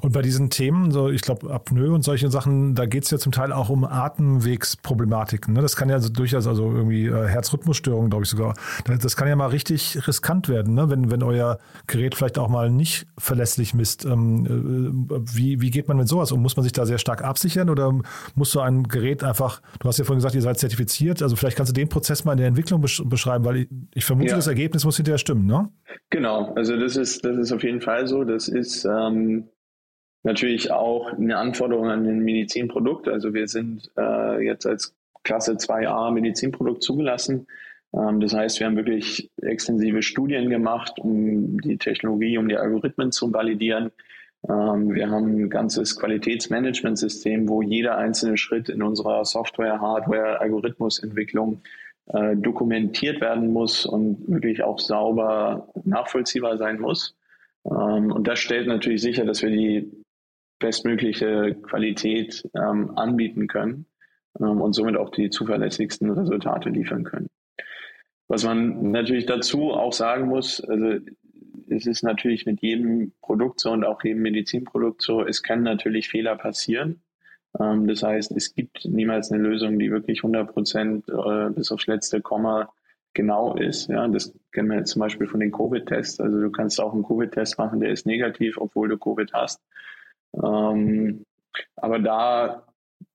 Und 0.01 0.13
bei 0.13 0.21
diesen 0.21 0.49
Themen, 0.49 0.91
so 0.91 1.09
ich 1.09 1.21
glaube 1.21 1.51
Apnoe 1.51 1.93
und 1.93 2.03
solche 2.03 2.29
Sachen, 2.29 2.75
da 2.75 2.85
geht 2.85 3.03
es 3.03 3.11
ja 3.11 3.17
zum 3.17 3.31
Teil 3.31 3.51
auch 3.51 3.69
um 3.69 3.83
Atemwegsproblematiken. 3.83 5.53
Ne? 5.53 5.61
Das 5.61 5.75
kann 5.75 5.89
ja 5.89 5.95
also 5.95 6.09
durchaus, 6.09 6.47
also 6.47 6.71
irgendwie 6.71 7.07
äh, 7.07 7.27
Herzrhythmusstörungen, 7.27 8.09
glaube 8.09 8.23
ich 8.23 8.29
sogar. 8.29 8.53
Das 8.85 9.15
kann 9.15 9.27
ja 9.27 9.35
mal 9.35 9.47
richtig 9.47 10.07
riskant 10.07 10.49
werden, 10.49 10.73
ne? 10.73 10.89
wenn, 10.89 11.11
wenn 11.11 11.23
euer 11.23 11.59
Gerät 11.87 12.15
vielleicht 12.15 12.37
auch 12.37 12.49
mal 12.49 12.69
nicht 12.69 13.07
verlässlich 13.17 13.73
misst. 13.73 14.05
Ähm, 14.05 15.07
äh, 15.09 15.15
wie, 15.35 15.61
wie 15.61 15.71
geht 15.71 15.87
man 15.87 15.97
mit 15.97 16.07
sowas 16.07 16.31
um? 16.31 16.41
Muss 16.41 16.55
man 16.55 16.63
sich 16.63 16.73
da 16.73 16.85
sehr 16.85 16.97
stark 16.97 17.23
absichern 17.23 17.69
oder 17.69 17.93
musst 18.35 18.55
du 18.55 18.59
ein 18.59 18.83
Gerät 18.83 19.23
einfach, 19.23 19.61
du 19.79 19.87
hast 19.87 19.97
ja 19.97 20.05
vorhin 20.05 20.19
gesagt, 20.19 20.35
ihr 20.35 20.41
seid 20.41 20.59
zertifiziert, 20.59 21.21
also 21.21 21.35
vielleicht 21.35 21.57
kannst 21.57 21.71
du 21.71 21.73
den 21.73 21.89
Prozess 21.89 22.25
mal 22.25 22.33
in 22.33 22.39
der 22.39 22.47
Entwicklung 22.47 22.81
besch 22.81 23.01
beschreiben, 23.05 23.45
weil 23.45 23.57
ich, 23.57 23.67
ich 23.93 24.05
vermute, 24.05 24.29
ja. 24.29 24.35
das 24.35 24.47
Ergebnis 24.47 24.85
muss 24.85 24.97
hinterher 24.97 25.17
stimmen, 25.17 25.45
ne? 25.45 25.69
Genau, 26.09 26.53
also 26.55 26.77
das 26.77 26.95
ist, 26.95 27.23
das 27.23 27.37
ist 27.37 27.51
auf 27.51 27.63
jeden 27.63 27.81
Fall 27.81 28.07
so. 28.07 28.23
Das 28.23 28.47
ist 28.47 28.85
ähm 28.85 29.45
natürlich 30.23 30.71
auch 30.71 31.13
eine 31.13 31.37
Anforderung 31.37 31.89
an 31.89 32.05
ein 32.05 32.19
Medizinprodukt. 32.19 33.07
Also 33.07 33.33
wir 33.33 33.47
sind 33.47 33.89
äh, 33.97 34.43
jetzt 34.45 34.65
als 34.65 34.95
Klasse 35.23 35.53
2a 35.53 36.11
Medizinprodukt 36.11 36.83
zugelassen. 36.83 37.47
Ähm, 37.93 38.19
das 38.19 38.33
heißt, 38.33 38.59
wir 38.59 38.67
haben 38.67 38.75
wirklich 38.75 39.29
extensive 39.41 40.01
Studien 40.01 40.49
gemacht, 40.49 40.99
um 40.99 41.59
die 41.61 41.77
Technologie, 41.77 42.37
um 42.37 42.47
die 42.47 42.57
Algorithmen 42.57 43.11
zu 43.11 43.33
validieren. 43.33 43.91
Ähm, 44.47 44.93
wir 44.93 45.09
haben 45.09 45.43
ein 45.43 45.49
ganzes 45.49 45.97
Qualitätsmanagementsystem, 45.97 47.47
wo 47.49 47.61
jeder 47.61 47.97
einzelne 47.97 48.37
Schritt 48.37 48.69
in 48.69 48.81
unserer 48.81 49.25
Software, 49.25 49.81
Hardware, 49.81 50.39
Algorithmusentwicklung 50.39 51.61
äh, 52.07 52.35
dokumentiert 52.35 53.21
werden 53.21 53.51
muss 53.51 53.85
und 53.85 54.23
wirklich 54.27 54.63
auch 54.63 54.79
sauber 54.79 55.69
nachvollziehbar 55.83 56.57
sein 56.57 56.79
muss. 56.79 57.15
Ähm, 57.65 58.11
und 58.11 58.27
das 58.27 58.39
stellt 58.39 58.67
natürlich 58.67 59.01
sicher, 59.01 59.25
dass 59.25 59.41
wir 59.41 59.49
die 59.49 59.91
bestmögliche 60.59 61.55
Qualität 61.63 62.47
ähm, 62.55 62.97
anbieten 62.97 63.47
können 63.47 63.85
ähm, 64.39 64.61
und 64.61 64.73
somit 64.73 64.97
auch 64.97 65.09
die 65.09 65.29
zuverlässigsten 65.29 66.09
Resultate 66.11 66.69
liefern 66.69 67.03
können. 67.03 67.29
Was 68.27 68.43
man 68.43 68.91
natürlich 68.91 69.25
dazu 69.25 69.71
auch 69.71 69.93
sagen 69.93 70.27
muss, 70.27 70.61
also 70.61 70.99
es 71.69 71.85
ist 71.85 72.03
natürlich 72.03 72.45
mit 72.45 72.61
jedem 72.61 73.11
Produkt 73.21 73.59
so 73.59 73.71
und 73.71 73.83
auch 73.83 74.03
jedem 74.03 74.21
Medizinprodukt 74.21 75.01
so, 75.01 75.25
es 75.25 75.43
können 75.43 75.63
natürlich 75.63 76.09
Fehler 76.09 76.35
passieren. 76.35 77.01
Ähm, 77.59 77.87
das 77.87 78.03
heißt, 78.03 78.31
es 78.31 78.53
gibt 78.53 78.85
niemals 78.85 79.31
eine 79.31 79.41
Lösung, 79.41 79.79
die 79.79 79.91
wirklich 79.91 80.19
100 80.19 80.53
Prozent 80.53 81.09
äh, 81.09 81.49
bis 81.49 81.71
aufs 81.71 81.87
letzte 81.87 82.21
Komma 82.21 82.71
genau 83.13 83.55
ist. 83.55 83.89
Ja, 83.89 84.07
das 84.07 84.33
kennen 84.51 84.69
wir 84.69 84.77
jetzt 84.77 84.91
zum 84.91 84.99
Beispiel 84.99 85.27
von 85.27 85.39
den 85.39 85.51
Covid-Tests. 85.51 86.19
Also 86.19 86.39
du 86.39 86.51
kannst 86.51 86.79
auch 86.79 86.93
einen 86.93 87.03
Covid-Test 87.03 87.57
machen, 87.57 87.79
der 87.79 87.91
ist 87.91 88.05
negativ, 88.05 88.57
obwohl 88.57 88.87
du 88.89 88.97
Covid 88.97 89.33
hast. 89.33 89.61
Ähm, 90.33 91.25
aber 91.75 91.99
da 91.99 92.65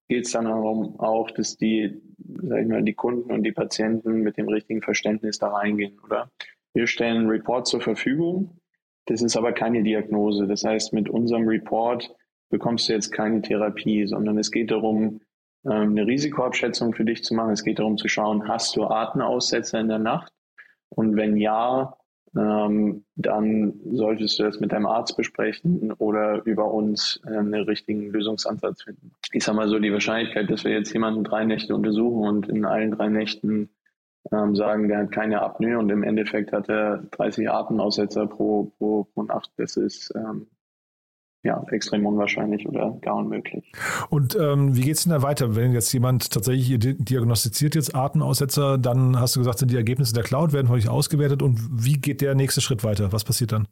geht 0.09 0.27
es 0.27 0.33
dann 0.33 0.45
darum 0.45 0.99
auch, 1.01 1.31
dass 1.31 1.57
die, 1.57 2.01
sag 2.19 2.63
ich 2.63 2.69
mal, 2.69 2.83
die 2.83 2.95
Kunden 2.95 3.33
und 3.33 3.43
die 3.43 3.53
Patienten 3.53 4.23
mit 4.23 4.37
dem 4.37 4.49
richtigen 4.49 4.83
Verständnis 4.83 5.39
da 5.39 5.49
reingehen, 5.49 5.99
oder? 6.01 6.31
Wir 6.75 6.87
stellen 6.87 7.19
einen 7.19 7.31
Report 7.31 7.67
zur 7.67 7.81
Verfügung. 7.81 8.59
Das 9.07 9.23
ist 9.23 9.37
aber 9.37 9.53
keine 9.53 9.83
Diagnose. 9.83 10.47
Das 10.47 10.65
heißt, 10.65 10.93
mit 10.93 11.09
unserem 11.09 11.47
Report 11.47 12.15
bekommst 12.51 12.89
du 12.89 12.95
jetzt 12.95 13.13
keine 13.13 13.43
Therapie, 13.43 14.07
sondern 14.07 14.39
es 14.39 14.51
geht 14.51 14.71
darum, 14.71 15.21
ähm, 15.65 15.91
eine 15.91 16.07
Risikoabschätzung 16.07 16.95
für 16.95 17.05
dich 17.05 17.23
zu 17.23 17.35
machen. 17.35 17.53
Es 17.53 17.65
geht 17.65 17.79
darum 17.79 17.97
zu 17.97 18.09
schauen, 18.09 18.49
hast 18.49 18.77
du 18.77 18.85
Atemaussetzer 18.85 19.81
in 19.81 19.89
der 19.89 19.99
Nacht? 19.99 20.33
Und 20.89 21.17
wenn 21.17 21.37
ja, 21.37 21.97
ähm, 22.37 23.05
dann 23.17 23.75
solltest 23.93 24.39
du 24.39 24.43
das 24.45 24.61
mit 24.61 24.73
deinem 24.73 24.87
Arzt 24.87 25.17
besprechen 25.17 25.93
oder 25.93 26.45
über 26.45 26.73
uns 26.73 27.21
äh, 27.27 27.37
einen 27.37 27.55
richtigen 27.55 28.11
Lösungsansatz 28.11 28.83
finden. 28.83 29.13
Ich 29.33 29.45
sage 29.45 29.57
mal 29.57 29.69
so, 29.69 29.79
die 29.79 29.93
Wahrscheinlichkeit, 29.93 30.51
dass 30.51 30.65
wir 30.65 30.73
jetzt 30.73 30.93
jemanden 30.93 31.25
drei 31.25 31.45
Nächte 31.45 31.75
untersuchen 31.75 32.27
und 32.27 32.49
in 32.49 32.65
allen 32.65 32.91
drei 32.91 33.09
Nächten 33.09 33.71
ähm, 34.33 34.57
sagen, 34.57 34.89
der 34.89 34.99
hat 34.99 35.13
keine 35.13 35.43
Apnoe 35.43 35.79
und 35.79 35.91
im 35.91 36.03
Endeffekt 36.03 36.53
hat 36.53 36.69
er 36.69 37.05
30 37.13 37.51
Atemaussetzer 37.51 38.27
pro, 38.27 38.73
pro, 38.79 39.05
pro 39.05 39.23
Nacht, 39.23 39.51
das 39.57 39.77
ist 39.77 40.13
ähm, 40.17 40.47
ja, 41.45 41.63
extrem 41.71 42.07
unwahrscheinlich 42.07 42.67
oder 42.67 42.99
gar 43.03 43.17
unmöglich. 43.17 43.71
Und 44.09 44.35
ähm, 44.35 44.75
wie 44.75 44.81
geht 44.81 44.97
es 44.97 45.05
denn 45.05 45.13
da 45.13 45.23
weiter? 45.23 45.55
Wenn 45.55 45.73
jetzt 45.73 45.93
jemand 45.93 46.31
tatsächlich 46.31 46.79
diagnostiziert 46.81 47.75
jetzt 47.75 47.95
Atemaussetzer, 47.95 48.79
dann 48.79 49.21
hast 49.21 49.37
du 49.37 49.41
gesagt, 49.41 49.59
sind 49.59 49.71
die 49.71 49.77
Ergebnisse 49.77 50.15
der 50.15 50.25
Cloud, 50.25 50.53
werden 50.53 50.71
häufig 50.71 50.89
ausgewertet 50.89 51.43
und 51.43 51.61
wie 51.71 52.01
geht 52.01 52.23
der 52.23 52.35
nächste 52.35 52.63
Schritt 52.63 52.83
weiter? 52.83 53.13
Was 53.13 53.25
passiert 53.25 53.53
dann? 53.53 53.69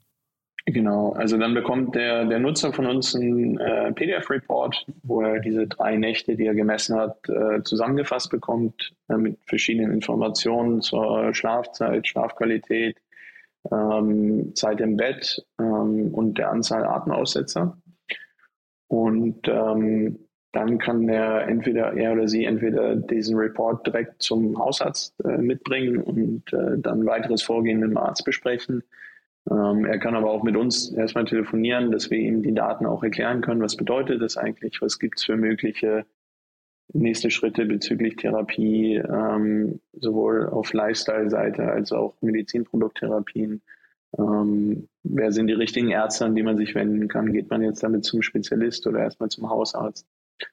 Genau, 0.67 1.13
also 1.15 1.39
dann 1.39 1.55
bekommt 1.55 1.97
der, 1.97 2.25
der 2.25 2.39
Nutzer 2.39 2.73
von 2.73 2.87
uns 2.87 3.17
einen 3.17 3.59
äh, 3.59 3.91
PDF-Report, 3.93 4.87
wo 5.03 5.23
er 5.23 5.41
diese 5.41 5.67
drei 5.67 5.97
Nächte, 5.97 6.37
die 6.37 6.47
er 6.47 6.55
gemessen 6.55 6.97
hat, 6.97 7.29
äh, 7.29 7.63
zusammengefasst 7.65 8.31
bekommt 8.31 8.93
äh, 9.09 9.17
mit 9.17 9.39
verschiedenen 9.47 9.93
Informationen 9.93 10.81
zur 10.81 11.35
Schlafzeit, 11.35 12.07
Schlafqualität, 12.07 12.97
ähm, 13.71 14.55
Zeit 14.55 14.81
im 14.81 14.97
Bett 14.97 15.45
ähm, 15.59 16.13
und 16.13 16.39
der 16.39 16.51
Anzahl 16.51 16.85
Atemaussetzer. 16.85 17.79
Und 18.89 19.49
ähm, 19.49 20.19
dann 20.53 20.79
kann 20.79 21.09
er 21.09 21.49
entweder 21.49 21.95
er 21.95 22.13
oder 22.13 22.29
sie 22.29 22.45
entweder 22.45 22.95
diesen 22.95 23.37
Report 23.39 23.87
direkt 23.87 24.23
zum 24.23 24.59
Hausarzt 24.59 25.15
äh, 25.25 25.39
mitbringen 25.39 25.99
und 26.03 26.53
äh, 26.53 26.79
dann 26.79 27.07
weiteres 27.07 27.43
Vorgehen 27.43 27.81
mit 27.81 27.91
dem 27.91 27.97
Arzt 27.97 28.25
besprechen. 28.25 28.83
Ähm, 29.51 29.87
er 29.87 29.99
kann 29.99 30.15
aber 30.15 30.31
auch 30.31 30.43
mit 30.43 30.57
uns 30.57 30.93
erstmal 30.93 31.25
telefonieren, 31.25 31.91
dass 31.91 32.11
wir 32.11 32.19
ihm 32.19 32.43
die 32.43 32.55
Daten 32.55 32.85
auch 32.85 33.03
erklären 33.03 33.41
können. 33.41 33.63
Was 33.63 33.77
bedeutet 33.77 34.21
das 34.21 34.37
eigentlich? 34.37 34.83
Was 34.83 34.99
gibt 34.99 35.19
es 35.19 35.25
für 35.25 35.37
mögliche 35.37 36.05
nächste 36.95 37.31
Schritte 37.31 37.65
bezüglich 37.67 38.17
Therapie, 38.17 38.97
ähm, 38.97 39.81
sowohl 39.93 40.49
auf 40.49 40.73
Lifestyle-Seite 40.73 41.65
als 41.65 41.93
auch 41.93 42.15
Medizinprodukttherapien. 42.21 43.63
Ähm, 44.19 44.89
wer 45.03 45.33
sind 45.33 45.47
die 45.47 45.55
richtigen 45.55 45.91
Ärzte, 45.91 46.27
an 46.27 46.35
die 46.35 46.43
man 46.43 46.57
sich 46.57 46.75
wenden 46.75 47.09
kann? 47.09 47.33
Geht 47.33 47.51
man 47.51 47.63
jetzt 47.63 47.83
damit 47.83 48.05
zum 48.05 48.23
Spezialist 48.23 48.87
oder 48.87 49.01
erstmal 49.01 49.31
zum 49.31 49.49
Hausarzt? 49.49 50.07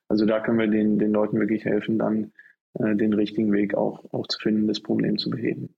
Also 0.07 0.25
da 0.25 0.39
können 0.39 0.59
wir 0.59 0.67
den, 0.67 0.99
den 0.99 1.11
Leuten 1.11 1.39
wirklich 1.39 1.65
helfen, 1.65 1.97
dann 1.97 2.31
den 2.73 3.13
richtigen 3.13 3.51
Weg 3.51 3.75
auch, 3.75 4.03
auch 4.11 4.27
zu 4.27 4.39
finden, 4.39 4.67
das 4.67 4.79
Problem 4.79 5.17
zu 5.17 5.29
beheben. 5.29 5.69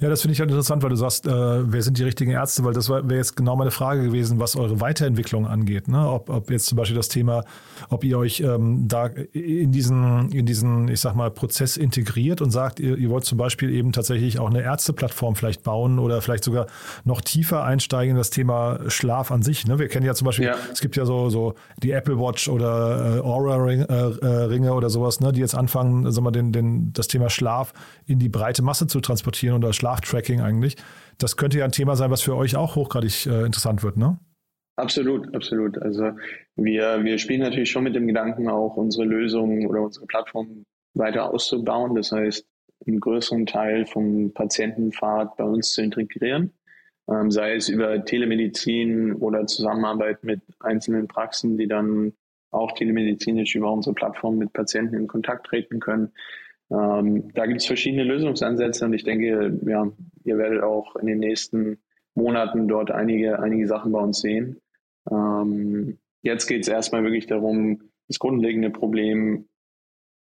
Ja, 0.00 0.08
das 0.08 0.22
finde 0.22 0.32
ich 0.34 0.40
halt 0.40 0.50
interessant, 0.50 0.82
weil 0.82 0.90
du 0.90 0.96
sagst, 0.96 1.26
äh, 1.26 1.30
wer 1.30 1.82
sind 1.82 1.98
die 1.98 2.02
richtigen 2.02 2.32
Ärzte? 2.32 2.64
Weil 2.64 2.74
das 2.74 2.88
wäre 2.90 3.14
jetzt 3.14 3.36
genau 3.36 3.56
meine 3.56 3.70
Frage 3.70 4.02
gewesen, 4.02 4.38
was 4.38 4.56
eure 4.56 4.80
Weiterentwicklung 4.80 5.46
angeht. 5.46 5.88
Ne? 5.88 6.08
Ob, 6.08 6.28
ob 6.28 6.50
jetzt 6.50 6.66
zum 6.66 6.76
Beispiel 6.76 6.96
das 6.96 7.08
Thema, 7.08 7.44
ob 7.88 8.04
ihr 8.04 8.18
euch 8.18 8.40
ähm, 8.40 8.86
da 8.88 9.06
in 9.06 9.72
diesen, 9.72 10.30
in 10.30 10.46
diesen, 10.46 10.88
ich 10.88 11.00
sag 11.00 11.14
mal, 11.14 11.30
Prozess 11.30 11.76
integriert 11.76 12.42
und 12.42 12.50
sagt, 12.50 12.80
ihr, 12.80 12.98
ihr 12.98 13.10
wollt 13.10 13.24
zum 13.24 13.38
Beispiel 13.38 13.70
eben 13.70 13.92
tatsächlich 13.92 14.38
auch 14.38 14.50
eine 14.50 14.62
Ärzteplattform 14.62 15.36
vielleicht 15.36 15.62
bauen 15.62 15.98
oder 15.98 16.20
vielleicht 16.20 16.44
sogar 16.44 16.66
noch 17.04 17.20
tiefer 17.20 17.64
einsteigen 17.64 18.12
in 18.12 18.16
das 18.16 18.30
Thema 18.30 18.80
Schlaf 18.88 19.30
an 19.30 19.42
sich. 19.42 19.66
Ne? 19.66 19.78
Wir 19.78 19.88
kennen 19.88 20.06
ja 20.06 20.14
zum 20.14 20.26
Beispiel, 20.26 20.46
ja. 20.46 20.56
es 20.72 20.80
gibt 20.80 20.96
ja 20.96 21.06
so, 21.06 21.30
so 21.30 21.54
die 21.82 21.92
Apple 21.92 22.18
Watch 22.18 22.48
oder 22.48 23.16
äh, 23.16 23.20
Aura-Ringe 23.20 23.86
äh, 23.88 24.56
äh 24.56 24.68
oder 24.68 24.90
sowas, 24.90 25.20
ne? 25.20 25.32
die 25.32 25.40
jetzt 25.40 25.54
anfangen, 25.54 26.10
sag 26.10 26.22
mal, 26.32 26.50
den, 26.50 26.52
den, 26.52 26.92
das 26.92 27.08
Thema 27.08 27.30
Schlaf 27.30 27.72
in 28.06 28.18
die 28.18 28.28
breite 28.28 28.62
Masse 28.62 28.86
zu 28.86 29.00
transportieren 29.00 29.56
oder 29.56 29.72
Schlaftracking 29.72 30.40
eigentlich. 30.40 30.76
Das 31.18 31.36
könnte 31.36 31.58
ja 31.58 31.64
ein 31.64 31.72
Thema 31.72 31.96
sein, 31.96 32.10
was 32.10 32.22
für 32.22 32.36
euch 32.36 32.56
auch 32.56 32.74
hochgradig 32.74 33.26
äh, 33.26 33.44
interessant 33.44 33.82
wird, 33.82 33.96
ne? 33.96 34.18
Absolut, 34.76 35.34
absolut. 35.34 35.80
Also 35.80 36.12
wir, 36.56 37.04
wir 37.04 37.18
spielen 37.18 37.40
natürlich 37.40 37.70
schon 37.70 37.84
mit 37.84 37.94
dem 37.94 38.06
Gedanken, 38.06 38.48
auch 38.48 38.76
unsere 38.76 39.04
Lösungen 39.04 39.66
oder 39.66 39.82
unsere 39.82 40.06
Plattform 40.06 40.64
weiter 40.94 41.30
auszubauen. 41.30 41.94
Das 41.94 42.10
heißt, 42.10 42.46
einen 42.86 43.00
größeren 43.00 43.46
Teil 43.46 43.86
vom 43.86 44.32
Patientenpfad 44.32 45.36
bei 45.36 45.44
uns 45.44 45.72
zu 45.72 45.82
integrieren. 45.82 46.52
Ähm, 47.08 47.30
sei 47.30 47.54
es 47.54 47.68
über 47.68 48.04
Telemedizin 48.04 49.14
oder 49.14 49.46
Zusammenarbeit 49.46 50.24
mit 50.24 50.40
einzelnen 50.60 51.06
Praxen, 51.06 51.58
die 51.58 51.68
dann 51.68 52.12
auch 52.52 52.72
telemedizinisch 52.72 53.54
über 53.54 53.72
unsere 53.72 53.94
Plattform 53.94 54.38
mit 54.38 54.52
Patienten 54.52 54.94
in 54.94 55.08
Kontakt 55.08 55.46
treten 55.46 55.80
können. 55.80 56.12
Ähm, 56.70 57.32
da 57.34 57.46
gibt 57.46 57.60
es 57.60 57.66
verschiedene 57.66 58.04
Lösungsansätze 58.04 58.84
und 58.84 58.92
ich 58.92 59.04
denke, 59.04 59.58
ja, 59.66 59.90
ihr 60.24 60.38
werdet 60.38 60.62
auch 60.62 60.96
in 60.96 61.06
den 61.06 61.18
nächsten 61.18 61.78
Monaten 62.14 62.68
dort 62.68 62.90
einige, 62.90 63.40
einige 63.40 63.66
Sachen 63.66 63.92
bei 63.92 64.00
uns 64.00 64.20
sehen. 64.20 64.60
Ähm, 65.10 65.98
jetzt 66.22 66.46
geht 66.46 66.62
es 66.62 66.68
erstmal 66.68 67.02
wirklich 67.02 67.26
darum, 67.26 67.90
das 68.08 68.18
grundlegende 68.18 68.70
Problem 68.70 69.48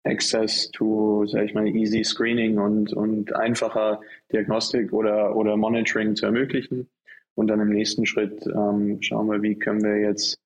Access 0.05 0.71
to, 0.71 1.25
sag 1.27 1.45
ich 1.45 1.53
mal, 1.53 1.67
easy 1.67 2.03
Screening 2.03 2.57
und, 2.57 2.93
und 2.93 3.35
einfacher 3.35 3.99
Diagnostik 4.31 4.93
oder, 4.93 5.35
oder 5.35 5.57
Monitoring 5.57 6.15
zu 6.15 6.25
ermöglichen. 6.25 6.89
Und 7.35 7.47
dann 7.47 7.59
im 7.59 7.69
nächsten 7.69 8.05
Schritt 8.05 8.45
ähm, 8.47 9.01
schauen 9.01 9.29
wir, 9.29 9.41
wie 9.41 9.55
können 9.55 9.83
wir 9.83 9.97
jetzt 9.97 10.39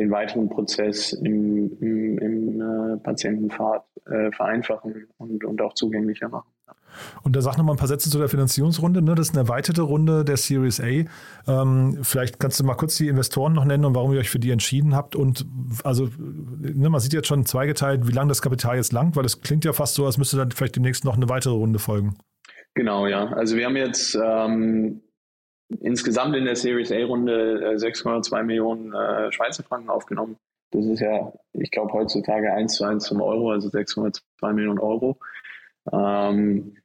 den 0.00 0.10
weiteren 0.10 0.48
Prozess 0.48 1.12
im, 1.12 1.76
im, 1.80 2.18
im 2.18 2.60
äh, 2.60 2.96
Patientenpfad 2.98 3.84
äh, 4.06 4.32
vereinfachen 4.32 5.06
und, 5.18 5.44
und 5.44 5.60
auch 5.60 5.74
zugänglicher 5.74 6.28
machen. 6.28 6.48
Und 7.22 7.36
da 7.36 7.42
sag 7.42 7.56
noch 7.56 7.64
mal 7.64 7.72
ein 7.72 7.78
paar 7.78 7.86
Sätze 7.86 8.10
zu 8.10 8.18
der 8.18 8.28
Finanzierungsrunde. 8.28 9.02
Ne? 9.02 9.14
Das 9.14 9.28
ist 9.28 9.34
eine 9.34 9.46
erweiterte 9.46 9.82
Runde 9.82 10.24
der 10.24 10.36
Series 10.36 10.80
A. 10.80 11.04
Ähm, 11.46 11.98
vielleicht 12.02 12.40
kannst 12.40 12.58
du 12.58 12.64
mal 12.64 12.74
kurz 12.74 12.96
die 12.96 13.08
Investoren 13.08 13.52
noch 13.52 13.64
nennen 13.64 13.84
und 13.84 13.94
warum 13.94 14.12
ihr 14.12 14.18
euch 14.18 14.30
für 14.30 14.40
die 14.40 14.50
entschieden 14.50 14.96
habt. 14.96 15.14
Und 15.14 15.46
also, 15.84 16.08
ne, 16.18 16.88
man 16.88 17.00
sieht 17.00 17.12
jetzt 17.12 17.28
schon 17.28 17.46
zweigeteilt, 17.46 18.08
wie 18.08 18.12
lange 18.12 18.28
das 18.28 18.42
Kapital 18.42 18.76
jetzt 18.76 18.92
langt, 18.92 19.14
weil 19.16 19.24
es 19.24 19.40
klingt 19.40 19.64
ja 19.64 19.72
fast 19.72 19.94
so, 19.94 20.06
als 20.06 20.18
müsste 20.18 20.36
dann 20.36 20.50
vielleicht 20.50 20.76
demnächst 20.76 21.04
noch 21.04 21.16
eine 21.16 21.28
weitere 21.28 21.54
Runde 21.54 21.78
folgen. 21.78 22.16
Genau, 22.74 23.06
ja. 23.06 23.26
Also 23.34 23.56
wir 23.56 23.66
haben 23.66 23.76
jetzt 23.76 24.16
ähm, 24.16 25.02
insgesamt 25.80 26.34
in 26.36 26.44
der 26.44 26.56
Series 26.56 26.90
A-Runde 26.92 27.76
6,2 27.76 28.38
äh, 28.38 28.42
Millionen 28.42 28.92
äh, 28.92 29.30
Schweizer 29.32 29.62
Franken 29.62 29.90
aufgenommen. 29.90 30.36
Das 30.70 30.86
ist 30.86 31.00
ja, 31.00 31.32
ich 31.52 31.70
glaube, 31.70 31.92
heutzutage 31.92 32.52
1 32.52 32.74
zu 32.74 32.84
1 32.84 33.04
zum 33.04 33.20
Euro, 33.20 33.50
also 33.50 33.68
6,2 33.68 34.52
Millionen 34.52 34.78
Euro. 34.78 35.18
Ähm, 35.92 36.76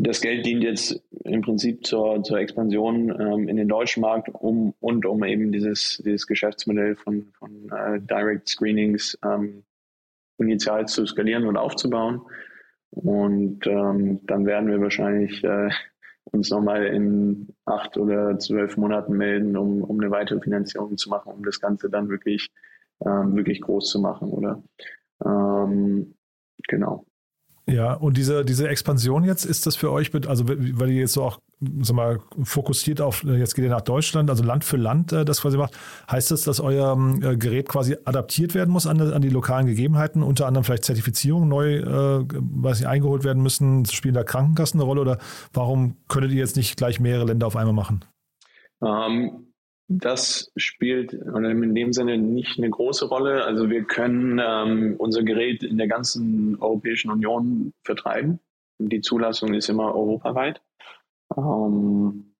das 0.00 0.20
Geld 0.20 0.46
dient 0.46 0.62
jetzt 0.62 1.02
im 1.24 1.42
Prinzip 1.42 1.84
zur, 1.84 2.22
zur 2.22 2.38
Expansion 2.38 3.10
ähm, 3.20 3.48
in 3.48 3.56
den 3.56 3.68
deutschen 3.68 4.00
Markt 4.00 4.28
um, 4.32 4.72
und 4.78 5.04
um 5.04 5.24
eben 5.24 5.50
dieses, 5.50 6.00
dieses 6.04 6.26
Geschäftsmodell 6.26 6.94
von, 6.96 7.32
von 7.36 7.68
äh, 7.70 8.00
Direct 8.00 8.48
Screenings 8.48 9.18
ähm, 9.24 9.64
initial 10.38 10.86
zu 10.86 11.04
skalieren 11.04 11.46
und 11.46 11.56
aufzubauen. 11.56 12.22
Und 12.90 13.66
ähm, 13.66 14.20
dann 14.24 14.46
werden 14.46 14.70
wir 14.70 14.80
wahrscheinlich 14.80 15.42
äh, 15.42 15.68
uns 16.32 16.50
nochmal 16.50 16.86
in 16.86 17.48
acht 17.64 17.96
oder 17.96 18.38
zwölf 18.38 18.76
Monaten 18.76 19.16
melden, 19.16 19.56
um, 19.56 19.82
um 19.82 20.00
eine 20.00 20.10
weitere 20.10 20.40
Finanzierung 20.40 20.96
zu 20.96 21.08
machen, 21.10 21.32
um 21.32 21.44
das 21.44 21.60
Ganze 21.60 21.90
dann 21.90 22.08
wirklich, 22.08 22.50
ähm, 23.04 23.36
wirklich 23.36 23.60
groß 23.60 23.88
zu 23.90 24.00
machen, 24.00 24.30
oder? 24.30 24.62
Ähm, 25.24 26.14
genau. 26.68 27.06
Ja, 27.68 27.92
und 27.92 28.16
diese, 28.16 28.46
diese 28.46 28.66
Expansion 28.66 29.24
jetzt, 29.24 29.44
ist 29.44 29.66
das 29.66 29.76
für 29.76 29.92
euch, 29.92 30.10
also 30.26 30.48
weil 30.48 30.88
ihr 30.90 31.00
jetzt 31.00 31.12
so 31.12 31.22
auch 31.22 31.38
sag 31.80 31.96
mal, 31.96 32.20
fokussiert 32.42 33.00
auf, 33.00 33.24
jetzt 33.24 33.54
geht 33.54 33.64
ihr 33.64 33.70
nach 33.70 33.82
Deutschland, 33.82 34.30
also 34.30 34.42
Land 34.42 34.64
für 34.64 34.78
Land 34.78 35.12
äh, 35.12 35.24
das 35.24 35.42
quasi 35.42 35.58
macht, 35.58 35.76
heißt 36.10 36.30
das, 36.30 36.42
dass 36.42 36.60
euer 36.60 36.96
äh, 37.20 37.36
Gerät 37.36 37.68
quasi 37.68 37.96
adaptiert 38.04 38.54
werden 38.54 38.70
muss 38.70 38.86
an, 38.86 39.00
an 39.00 39.20
die 39.20 39.28
lokalen 39.28 39.66
Gegebenheiten, 39.66 40.22
unter 40.22 40.46
anderem 40.46 40.64
vielleicht 40.64 40.84
Zertifizierungen 40.84 41.48
neu, 41.48 41.78
äh, 41.78 42.24
weiß 42.28 42.80
ich, 42.80 42.86
eingeholt 42.86 43.24
werden 43.24 43.42
müssen, 43.42 43.84
spielen 43.84 44.14
da 44.14 44.24
Krankenkassen 44.24 44.80
eine 44.80 44.86
Rolle 44.86 45.02
oder 45.02 45.18
warum 45.52 45.96
könntet 46.08 46.32
ihr 46.32 46.38
jetzt 46.38 46.56
nicht 46.56 46.76
gleich 46.76 47.00
mehrere 47.00 47.26
Länder 47.26 47.48
auf 47.48 47.56
einmal 47.56 47.74
machen? 47.74 48.04
Ähm, 48.82 49.47
das 49.88 50.52
spielt 50.56 51.14
in 51.14 51.74
dem 51.74 51.92
Sinne 51.94 52.18
nicht 52.18 52.58
eine 52.58 52.68
große 52.68 53.06
Rolle. 53.06 53.44
Also 53.44 53.70
wir 53.70 53.84
können 53.84 54.38
ähm, 54.42 54.96
unser 54.98 55.22
Gerät 55.22 55.62
in 55.62 55.78
der 55.78 55.88
ganzen 55.88 56.60
Europäischen 56.60 57.10
Union 57.10 57.72
vertreiben. 57.84 58.38
Die 58.78 59.00
Zulassung 59.00 59.54
ist 59.54 59.70
immer 59.70 59.94
europaweit. 59.94 60.60
Ähm, 61.36 62.34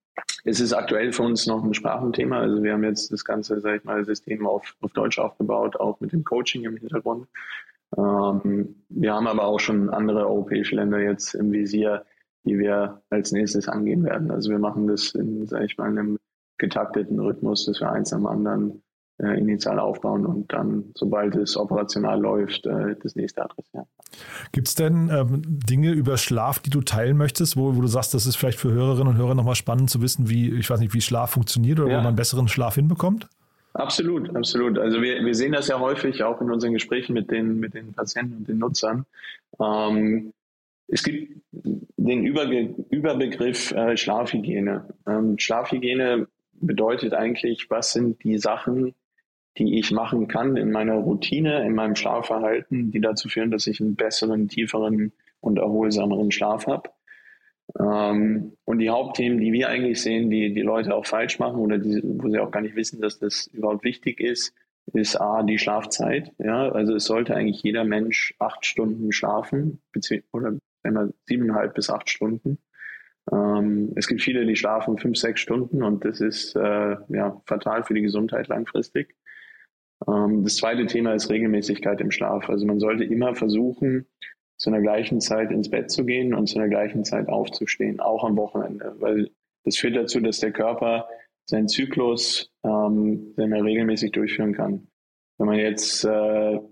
es 0.44 0.60
ist 0.60 0.74
aktuell 0.74 1.12
für 1.12 1.22
uns 1.22 1.46
noch 1.46 1.64
ein 1.64 1.72
Sprachenthema. 1.72 2.38
Also 2.38 2.62
wir 2.62 2.74
haben 2.74 2.84
jetzt 2.84 3.12
das 3.12 3.24
ganze, 3.24 3.60
sag 3.60 3.76
ich 3.76 3.84
mal, 3.84 4.04
System 4.04 4.46
auf, 4.46 4.76
auf 4.82 4.92
Deutsch 4.92 5.18
aufgebaut, 5.18 5.76
auch 5.80 6.00
mit 6.00 6.12
dem 6.12 6.24
Coaching 6.24 6.64
im 6.64 6.76
Hintergrund. 6.76 7.28
Ähm, 7.96 8.84
wir 8.90 9.14
haben 9.14 9.26
aber 9.26 9.44
auch 9.44 9.58
schon 9.58 9.88
andere 9.88 10.26
europäische 10.26 10.76
Länder 10.76 11.00
jetzt 11.00 11.34
im 11.34 11.50
Visier, 11.50 12.04
die 12.44 12.58
wir 12.58 13.02
als 13.08 13.32
nächstes 13.32 13.68
angehen 13.68 14.04
werden. 14.04 14.30
Also 14.30 14.50
wir 14.50 14.58
machen 14.58 14.86
das 14.86 15.14
in, 15.14 15.46
sag 15.46 15.64
ich 15.64 15.78
mal, 15.78 15.88
einem 15.88 16.18
getakteten 16.58 17.18
Rhythmus, 17.20 17.66
dass 17.66 17.80
wir 17.80 17.90
eins 17.90 18.12
am 18.12 18.26
anderen 18.26 18.82
äh, 19.20 19.38
initial 19.38 19.78
aufbauen 19.78 20.26
und 20.26 20.52
dann, 20.52 20.92
sobald 20.94 21.34
es 21.34 21.56
operational 21.56 22.20
läuft, 22.20 22.66
äh, 22.66 22.94
das 23.02 23.16
nächste 23.16 23.42
adressieren. 23.42 23.86
Gibt 24.52 24.68
es 24.68 24.74
denn 24.74 25.10
ähm, 25.12 25.42
Dinge 25.44 25.92
über 25.92 26.16
Schlaf, 26.16 26.60
die 26.60 26.70
du 26.70 26.82
teilen 26.82 27.16
möchtest, 27.16 27.56
wo, 27.56 27.74
wo 27.76 27.80
du 27.80 27.88
sagst, 27.88 28.14
das 28.14 28.26
ist 28.26 28.36
vielleicht 28.36 28.58
für 28.58 28.70
Hörerinnen 28.70 29.08
und 29.08 29.16
Hörer 29.16 29.34
nochmal 29.34 29.56
spannend 29.56 29.90
zu 29.90 30.00
wissen, 30.02 30.28
wie, 30.28 30.52
ich 30.52 30.70
weiß 30.70 30.80
nicht, 30.80 30.94
wie 30.94 31.00
Schlaf 31.00 31.30
funktioniert 31.30 31.80
oder 31.80 31.90
ja. 31.90 31.98
wo 31.98 32.04
man 32.04 32.16
besseren 32.16 32.48
Schlaf 32.48 32.76
hinbekommt? 32.76 33.28
Absolut, 33.74 34.34
absolut. 34.34 34.78
Also 34.78 35.02
wir, 35.02 35.24
wir 35.24 35.34
sehen 35.34 35.52
das 35.52 35.68
ja 35.68 35.78
häufig 35.78 36.22
auch 36.22 36.40
in 36.40 36.50
unseren 36.50 36.72
Gesprächen 36.72 37.12
mit 37.12 37.30
den, 37.30 37.60
mit 37.60 37.74
den 37.74 37.92
Patienten 37.92 38.36
und 38.38 38.48
den 38.48 38.58
Nutzern. 38.58 39.04
Ähm, 39.60 40.32
es 40.88 41.02
gibt 41.02 41.42
den 41.52 42.24
Überge 42.24 42.74
Überbegriff 42.90 43.72
äh, 43.72 43.96
Schlafhygiene. 43.96 44.88
Ähm, 45.06 45.38
Schlafhygiene 45.38 46.26
bedeutet 46.60 47.14
eigentlich, 47.14 47.70
was 47.70 47.92
sind 47.92 48.22
die 48.24 48.38
Sachen, 48.38 48.94
die 49.58 49.78
ich 49.78 49.90
machen 49.90 50.28
kann 50.28 50.56
in 50.56 50.70
meiner 50.70 50.94
Routine, 50.94 51.64
in 51.66 51.74
meinem 51.74 51.96
Schlafverhalten, 51.96 52.90
die 52.90 53.00
dazu 53.00 53.28
führen, 53.28 53.50
dass 53.50 53.66
ich 53.66 53.80
einen 53.80 53.96
besseren, 53.96 54.48
tieferen 54.48 55.12
und 55.40 55.58
erholsameren 55.58 56.30
Schlaf 56.30 56.66
habe. 56.66 56.90
Ähm, 57.78 58.56
und 58.64 58.78
die 58.78 58.90
Hauptthemen, 58.90 59.40
die 59.40 59.52
wir 59.52 59.68
eigentlich 59.68 60.00
sehen, 60.00 60.30
die 60.30 60.54
die 60.54 60.62
Leute 60.62 60.94
auch 60.94 61.06
falsch 61.06 61.38
machen 61.38 61.60
oder 61.60 61.78
die, 61.78 62.00
wo 62.02 62.28
sie 62.30 62.38
auch 62.38 62.50
gar 62.50 62.60
nicht 62.60 62.76
wissen, 62.76 63.00
dass 63.00 63.18
das 63.18 63.46
überhaupt 63.48 63.84
wichtig 63.84 64.20
ist, 64.20 64.54
ist 64.94 65.20
A, 65.20 65.42
die 65.42 65.58
Schlafzeit. 65.58 66.32
Ja, 66.38 66.70
also 66.70 66.94
es 66.94 67.04
sollte 67.04 67.34
eigentlich 67.34 67.62
jeder 67.62 67.84
Mensch 67.84 68.34
acht 68.38 68.64
Stunden 68.64 69.12
schlafen, 69.12 69.82
oder 70.32 70.56
wenn 70.82 70.96
er 70.96 71.10
siebeneinhalb 71.26 71.74
bis 71.74 71.90
acht 71.90 72.08
Stunden. 72.08 72.58
Ähm, 73.32 73.92
es 73.96 74.06
gibt 74.06 74.22
viele, 74.22 74.46
die 74.46 74.56
schlafen 74.56 74.98
fünf, 74.98 75.18
sechs 75.18 75.40
Stunden 75.40 75.82
und 75.82 76.04
das 76.04 76.20
ist 76.20 76.56
äh, 76.56 76.96
ja 77.08 77.40
fatal 77.46 77.84
für 77.84 77.94
die 77.94 78.02
Gesundheit 78.02 78.48
langfristig. 78.48 79.14
Ähm, 80.06 80.44
das 80.44 80.56
zweite 80.56 80.86
Thema 80.86 81.14
ist 81.14 81.30
Regelmäßigkeit 81.30 82.00
im 82.00 82.10
Schlaf. 82.10 82.48
Also 82.48 82.66
man 82.66 82.80
sollte 82.80 83.04
immer 83.04 83.34
versuchen, 83.34 84.06
zu 84.56 84.70
einer 84.70 84.80
gleichen 84.80 85.20
Zeit 85.20 85.52
ins 85.52 85.70
Bett 85.70 85.90
zu 85.90 86.04
gehen 86.04 86.34
und 86.34 86.48
zu 86.48 86.58
einer 86.58 86.68
gleichen 86.68 87.04
Zeit 87.04 87.28
aufzustehen, 87.28 88.00
auch 88.00 88.24
am 88.24 88.36
Wochenende, 88.36 88.96
weil 88.98 89.30
das 89.64 89.76
führt 89.76 89.96
dazu, 89.96 90.20
dass 90.20 90.40
der 90.40 90.52
Körper 90.52 91.08
seinen 91.44 91.68
Zyklus 91.68 92.52
ähm, 92.64 93.32
sehr 93.36 93.46
mehr 93.46 93.64
regelmäßig 93.64 94.12
durchführen 94.12 94.54
kann. 94.54 94.88
Wenn 95.38 95.46
man 95.46 95.56
jetzt, 95.56 96.04
äh, 96.04 96.08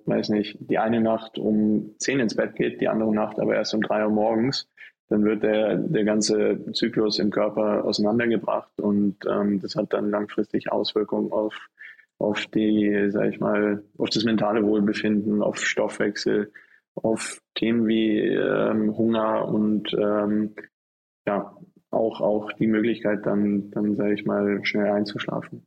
weiß 0.07 0.31
nicht, 0.31 0.57
die 0.61 0.79
eine 0.79 1.01
Nacht 1.01 1.38
um 1.38 1.95
zehn 1.99 2.19
ins 2.19 2.35
Bett 2.35 2.57
geht, 2.57 2.81
die 2.81 2.88
andere 2.88 3.14
Nacht 3.14 3.38
aber 3.38 3.55
erst 3.55 3.75
um 3.75 3.81
drei 3.81 4.05
Uhr 4.05 4.11
morgens, 4.11 4.69
dann 5.09 5.25
wird 5.25 5.42
der, 5.42 5.77
der 5.77 6.05
ganze 6.05 6.59
Zyklus 6.73 7.19
im 7.19 7.31
Körper 7.31 7.85
auseinandergebracht 7.85 8.81
und 8.81 9.16
ähm, 9.29 9.61
das 9.61 9.77
hat 9.77 9.92
dann 9.92 10.11
langfristig 10.11 10.73
Auswirkungen 10.73 11.31
auf, 11.33 11.55
auf 12.19 12.47
die, 12.47 13.09
sag 13.11 13.33
ich 13.33 13.40
mal, 13.40 13.85
auf 13.99 14.11
das 14.11 14.25
mentale 14.25 14.64
Wohlbefinden, 14.64 15.42
auf 15.42 15.64
Stoffwechsel, 15.64 16.53
auf 16.95 17.40
Themen 17.55 17.87
wie 17.87 18.19
ähm, 18.19 18.97
Hunger 18.97 19.47
und 19.49 19.95
ähm, 19.95 20.55
ja, 21.27 21.55
auch, 21.90 22.21
auch 22.21 22.53
die 22.53 22.66
Möglichkeit, 22.66 23.27
dann, 23.27 23.71
dann 23.71 23.95
sage 23.95 24.14
ich 24.14 24.25
mal, 24.25 24.64
schnell 24.64 24.90
einzuschlafen. 24.90 25.66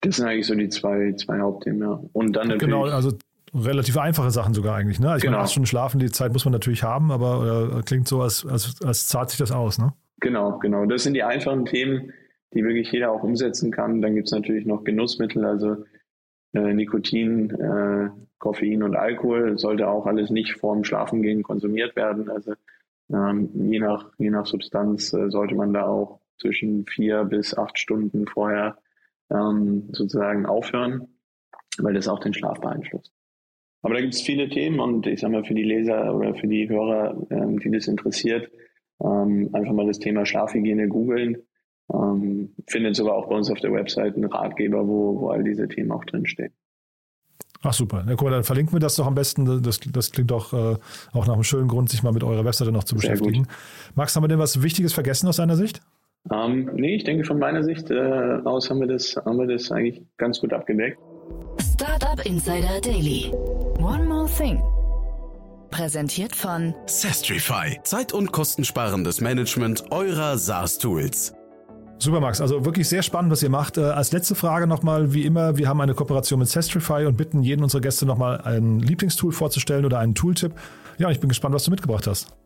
Das 0.00 0.16
sind 0.16 0.26
eigentlich 0.26 0.46
so 0.46 0.54
die 0.54 0.68
zwei, 0.68 1.12
zwei 1.14 1.40
Hauptthemen, 1.40 1.80
ja. 1.80 2.02
Und 2.12 2.34
dann 2.36 2.48
natürlich. 2.48 2.74
Genau, 2.74 2.84
also 2.84 3.16
relativ 3.54 3.96
einfache 3.96 4.30
Sachen 4.30 4.54
sogar 4.54 4.76
eigentlich. 4.76 5.00
Ne? 5.00 5.14
Ich 5.16 5.22
genau. 5.22 5.32
meine, 5.32 5.44
acht 5.44 5.52
Stunden 5.52 5.66
schlafen, 5.66 5.98
die 5.98 6.10
Zeit 6.10 6.32
muss 6.32 6.44
man 6.44 6.52
natürlich 6.52 6.82
haben, 6.82 7.10
aber 7.10 7.78
äh, 7.78 7.82
klingt 7.82 8.08
so, 8.08 8.22
als, 8.22 8.44
als, 8.46 8.80
als 8.82 9.08
zahlt 9.08 9.30
sich 9.30 9.38
das 9.38 9.52
aus. 9.52 9.78
Ne? 9.78 9.92
Genau, 10.20 10.58
genau. 10.58 10.86
Das 10.86 11.04
sind 11.04 11.14
die 11.14 11.22
einfachen 11.22 11.64
Themen, 11.64 12.12
die 12.52 12.64
wirklich 12.64 12.90
jeder 12.90 13.12
auch 13.12 13.22
umsetzen 13.22 13.70
kann. 13.70 14.02
Dann 14.02 14.14
gibt 14.14 14.26
es 14.26 14.32
natürlich 14.32 14.66
noch 14.66 14.84
Genussmittel, 14.84 15.44
also 15.44 15.84
äh, 16.52 16.72
Nikotin, 16.72 17.50
äh, 17.50 18.10
Koffein 18.38 18.82
und 18.82 18.96
Alkohol. 18.96 19.58
sollte 19.58 19.88
auch 19.88 20.06
alles 20.06 20.30
nicht 20.30 20.54
vorm 20.54 20.84
Schlafengehen 20.84 21.42
konsumiert 21.42 21.96
werden. 21.96 22.30
Also 22.30 22.54
ähm, 23.12 23.50
je, 23.70 23.80
nach, 23.80 24.10
je 24.18 24.30
nach 24.30 24.46
Substanz 24.46 25.12
äh, 25.12 25.30
sollte 25.30 25.54
man 25.54 25.72
da 25.72 25.86
auch 25.86 26.20
zwischen 26.40 26.86
vier 26.86 27.24
bis 27.24 27.56
acht 27.56 27.78
Stunden 27.78 28.26
vorher 28.26 28.78
ähm, 29.30 29.88
sozusagen 29.92 30.46
aufhören, 30.46 31.08
weil 31.78 31.94
das 31.94 32.08
auch 32.08 32.20
den 32.20 32.34
Schlaf 32.34 32.60
beeinflusst. 32.60 33.12
Aber 33.84 33.94
da 33.94 34.00
gibt 34.00 34.14
es 34.14 34.22
viele 34.22 34.48
Themen 34.48 34.80
und 34.80 35.06
ich 35.06 35.20
sage 35.20 35.34
mal 35.34 35.44
für 35.44 35.52
die 35.52 35.62
Leser 35.62 36.14
oder 36.14 36.34
für 36.34 36.46
die 36.46 36.68
Hörer, 36.68 37.16
ähm, 37.30 37.58
die 37.60 37.70
das 37.70 37.86
interessiert, 37.86 38.50
ähm, 39.02 39.50
einfach 39.52 39.74
mal 39.74 39.86
das 39.86 39.98
Thema 39.98 40.24
Schlafhygiene 40.24 40.88
googeln. 40.88 41.36
Ähm, 41.92 42.54
findet 42.66 42.96
sogar 42.96 43.14
auch 43.14 43.28
bei 43.28 43.36
uns 43.36 43.50
auf 43.50 43.60
der 43.60 43.72
Website 43.74 44.16
einen 44.16 44.24
Ratgeber, 44.24 44.88
wo, 44.88 45.20
wo 45.20 45.28
all 45.28 45.44
diese 45.44 45.68
Themen 45.68 45.92
auch 45.92 46.02
drinstehen. 46.06 46.54
Ach 47.62 47.74
super. 47.74 48.04
Ja, 48.08 48.14
guck 48.14 48.22
mal, 48.22 48.30
dann 48.30 48.44
verlinken 48.44 48.74
wir 48.74 48.80
das 48.80 48.96
doch 48.96 49.06
am 49.06 49.14
besten. 49.14 49.62
Das, 49.62 49.80
das 49.80 50.12
klingt 50.12 50.30
doch 50.30 50.54
äh, 50.54 50.76
auch 51.12 51.26
nach 51.26 51.34
einem 51.34 51.42
schönen 51.42 51.68
Grund, 51.68 51.90
sich 51.90 52.02
mal 52.02 52.12
mit 52.12 52.24
eurer 52.24 52.46
Webseite 52.46 52.72
noch 52.72 52.84
zu 52.84 52.94
beschäftigen. 52.94 53.46
Max, 53.94 54.16
haben 54.16 54.24
wir 54.24 54.28
denn 54.28 54.38
was 54.38 54.62
Wichtiges 54.62 54.94
vergessen 54.94 55.28
aus 55.28 55.36
deiner 55.36 55.56
Sicht? 55.56 55.82
Ähm, 56.32 56.70
nee, 56.72 56.96
ich 56.96 57.04
denke 57.04 57.24
von 57.24 57.38
meiner 57.38 57.62
Sicht 57.62 57.90
äh, 57.90 58.38
aus 58.44 58.70
haben 58.70 58.80
wir, 58.80 58.86
das, 58.86 59.14
haben 59.16 59.38
wir 59.38 59.46
das 59.46 59.70
eigentlich 59.70 60.02
ganz 60.16 60.40
gut 60.40 60.54
abgedeckt. 60.54 60.98
Startup 61.60 62.24
Insider 62.24 62.80
Daily. 62.80 63.32
One 63.78 64.04
more 64.04 64.26
thing. 64.26 64.62
Präsentiert 65.70 66.36
von 66.36 66.74
Sestrify. 66.86 67.80
Zeit- 67.82 68.12
und 68.12 68.30
kostensparendes 68.32 69.20
Management 69.20 69.90
eurer 69.90 70.38
SaaS-Tools. 70.38 71.34
Super, 71.98 72.20
Max. 72.20 72.40
Also 72.40 72.64
wirklich 72.64 72.88
sehr 72.88 73.02
spannend, 73.02 73.32
was 73.32 73.42
ihr 73.42 73.50
macht. 73.50 73.78
Äh, 73.78 73.82
als 73.82 74.12
letzte 74.12 74.34
Frage 74.34 74.66
nochmal, 74.66 75.14
wie 75.14 75.24
immer, 75.24 75.56
wir 75.56 75.68
haben 75.68 75.80
eine 75.80 75.94
Kooperation 75.94 76.38
mit 76.38 76.48
Sestrify 76.48 77.06
und 77.06 77.16
bitten 77.16 77.42
jeden 77.42 77.62
unserer 77.62 77.80
Gäste 77.80 78.06
nochmal 78.06 78.40
ein 78.42 78.78
Lieblingstool 78.80 79.32
vorzustellen 79.32 79.84
oder 79.84 79.98
einen 79.98 80.14
Tooltip. 80.14 80.52
Ja, 80.98 81.10
ich 81.10 81.20
bin 81.20 81.28
gespannt, 81.28 81.54
was 81.54 81.64
du 81.64 81.70
mitgebracht 81.70 82.06
hast. 82.06 82.36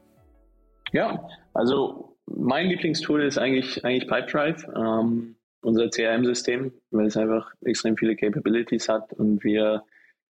Ja, 0.93 1.29
also 1.55 2.17
mein 2.27 2.67
Lieblingstool 2.69 3.23
ist 3.23 3.38
eigentlich, 3.38 3.85
eigentlich 3.85 4.09
Pipedrive. 4.09 4.64
Ähm, 4.77 5.35
unser 5.62 5.90
CRM-System, 5.90 6.73
weil 6.90 7.07
es 7.07 7.16
einfach 7.16 7.53
extrem 7.64 7.97
viele 7.97 8.16
Capabilities 8.16 8.88
hat 8.88 9.12
und 9.14 9.42
wir 9.44 9.83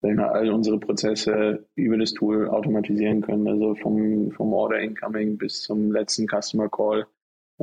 wir 0.01 0.31
all 0.31 0.49
unsere 0.49 0.79
Prozesse 0.79 1.65
über 1.75 1.97
das 1.97 2.13
Tool 2.13 2.47
automatisieren 2.47 3.21
können. 3.21 3.47
Also 3.47 3.75
vom, 3.75 4.31
vom 4.31 4.53
Order 4.53 4.79
Incoming 4.79 5.37
bis 5.37 5.61
zum 5.61 5.91
letzten 5.91 6.27
Customer 6.27 6.69
Call 6.69 7.05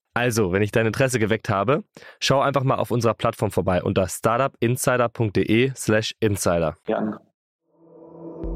Also, 0.13 0.51
wenn 0.51 0.61
ich 0.61 0.71
dein 0.71 0.87
Interesse 0.87 1.19
geweckt 1.19 1.47
habe, 1.49 1.85
schau 2.19 2.41
einfach 2.41 2.63
mal 2.63 2.75
auf 2.75 2.91
unserer 2.91 3.13
Plattform 3.13 3.49
vorbei 3.49 3.81
unter 3.81 4.09
startupinsider.de/slash 4.09 6.15
insider. 6.19 6.75
Gerne. 6.85 7.17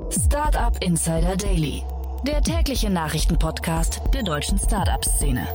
Startup 0.09 0.77
Insider 0.83 1.37
Daily, 1.37 1.81
der 2.27 2.41
tägliche 2.41 2.89
Nachrichtenpodcast 2.89 4.01
der 4.13 4.23
deutschen 4.23 4.59
Startup-Szene. 4.59 5.47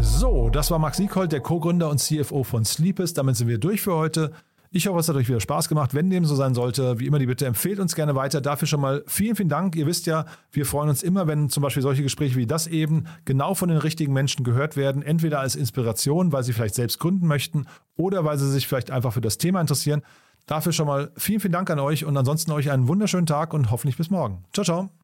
So, 0.00 0.48
das 0.48 0.70
war 0.70 0.78
Max 0.78 0.96
Sieghold, 0.96 1.32
der 1.32 1.40
Co-Gründer 1.40 1.90
und 1.90 1.98
CFO 1.98 2.42
von 2.42 2.64
Sleepes. 2.64 3.12
Damit 3.12 3.36
sind 3.36 3.48
wir 3.48 3.58
durch 3.58 3.82
für 3.82 3.94
heute. 3.94 4.32
Ich 4.76 4.88
hoffe, 4.88 4.98
es 4.98 5.08
hat 5.08 5.14
euch 5.14 5.28
wieder 5.28 5.38
Spaß 5.38 5.68
gemacht. 5.68 5.94
Wenn 5.94 6.10
dem 6.10 6.24
so 6.24 6.34
sein 6.34 6.52
sollte, 6.52 6.98
wie 6.98 7.06
immer 7.06 7.20
die 7.20 7.26
Bitte, 7.26 7.46
empfehlt 7.46 7.78
uns 7.78 7.94
gerne 7.94 8.16
weiter. 8.16 8.40
Dafür 8.40 8.66
schon 8.66 8.80
mal 8.80 9.04
vielen, 9.06 9.36
vielen 9.36 9.48
Dank. 9.48 9.76
Ihr 9.76 9.86
wisst 9.86 10.06
ja, 10.06 10.24
wir 10.50 10.66
freuen 10.66 10.88
uns 10.88 11.04
immer, 11.04 11.28
wenn 11.28 11.48
zum 11.48 11.62
Beispiel 11.62 11.80
solche 11.80 12.02
Gespräche 12.02 12.34
wie 12.34 12.44
das 12.44 12.66
eben 12.66 13.04
genau 13.24 13.54
von 13.54 13.68
den 13.68 13.78
richtigen 13.78 14.12
Menschen 14.12 14.42
gehört 14.42 14.76
werden. 14.76 15.02
Entweder 15.02 15.38
als 15.38 15.54
Inspiration, 15.54 16.32
weil 16.32 16.42
sie 16.42 16.52
vielleicht 16.52 16.74
selbst 16.74 16.98
gründen 16.98 17.28
möchten 17.28 17.66
oder 17.96 18.24
weil 18.24 18.36
sie 18.36 18.50
sich 18.50 18.66
vielleicht 18.66 18.90
einfach 18.90 19.12
für 19.12 19.20
das 19.20 19.38
Thema 19.38 19.60
interessieren. 19.60 20.02
Dafür 20.46 20.72
schon 20.72 20.88
mal 20.88 21.12
vielen, 21.16 21.38
vielen 21.38 21.52
Dank 21.52 21.70
an 21.70 21.78
euch 21.78 22.04
und 22.04 22.16
ansonsten 22.16 22.50
euch 22.50 22.72
einen 22.72 22.88
wunderschönen 22.88 23.26
Tag 23.26 23.54
und 23.54 23.70
hoffentlich 23.70 23.96
bis 23.96 24.10
morgen. 24.10 24.42
Ciao, 24.52 24.64
ciao. 24.64 25.03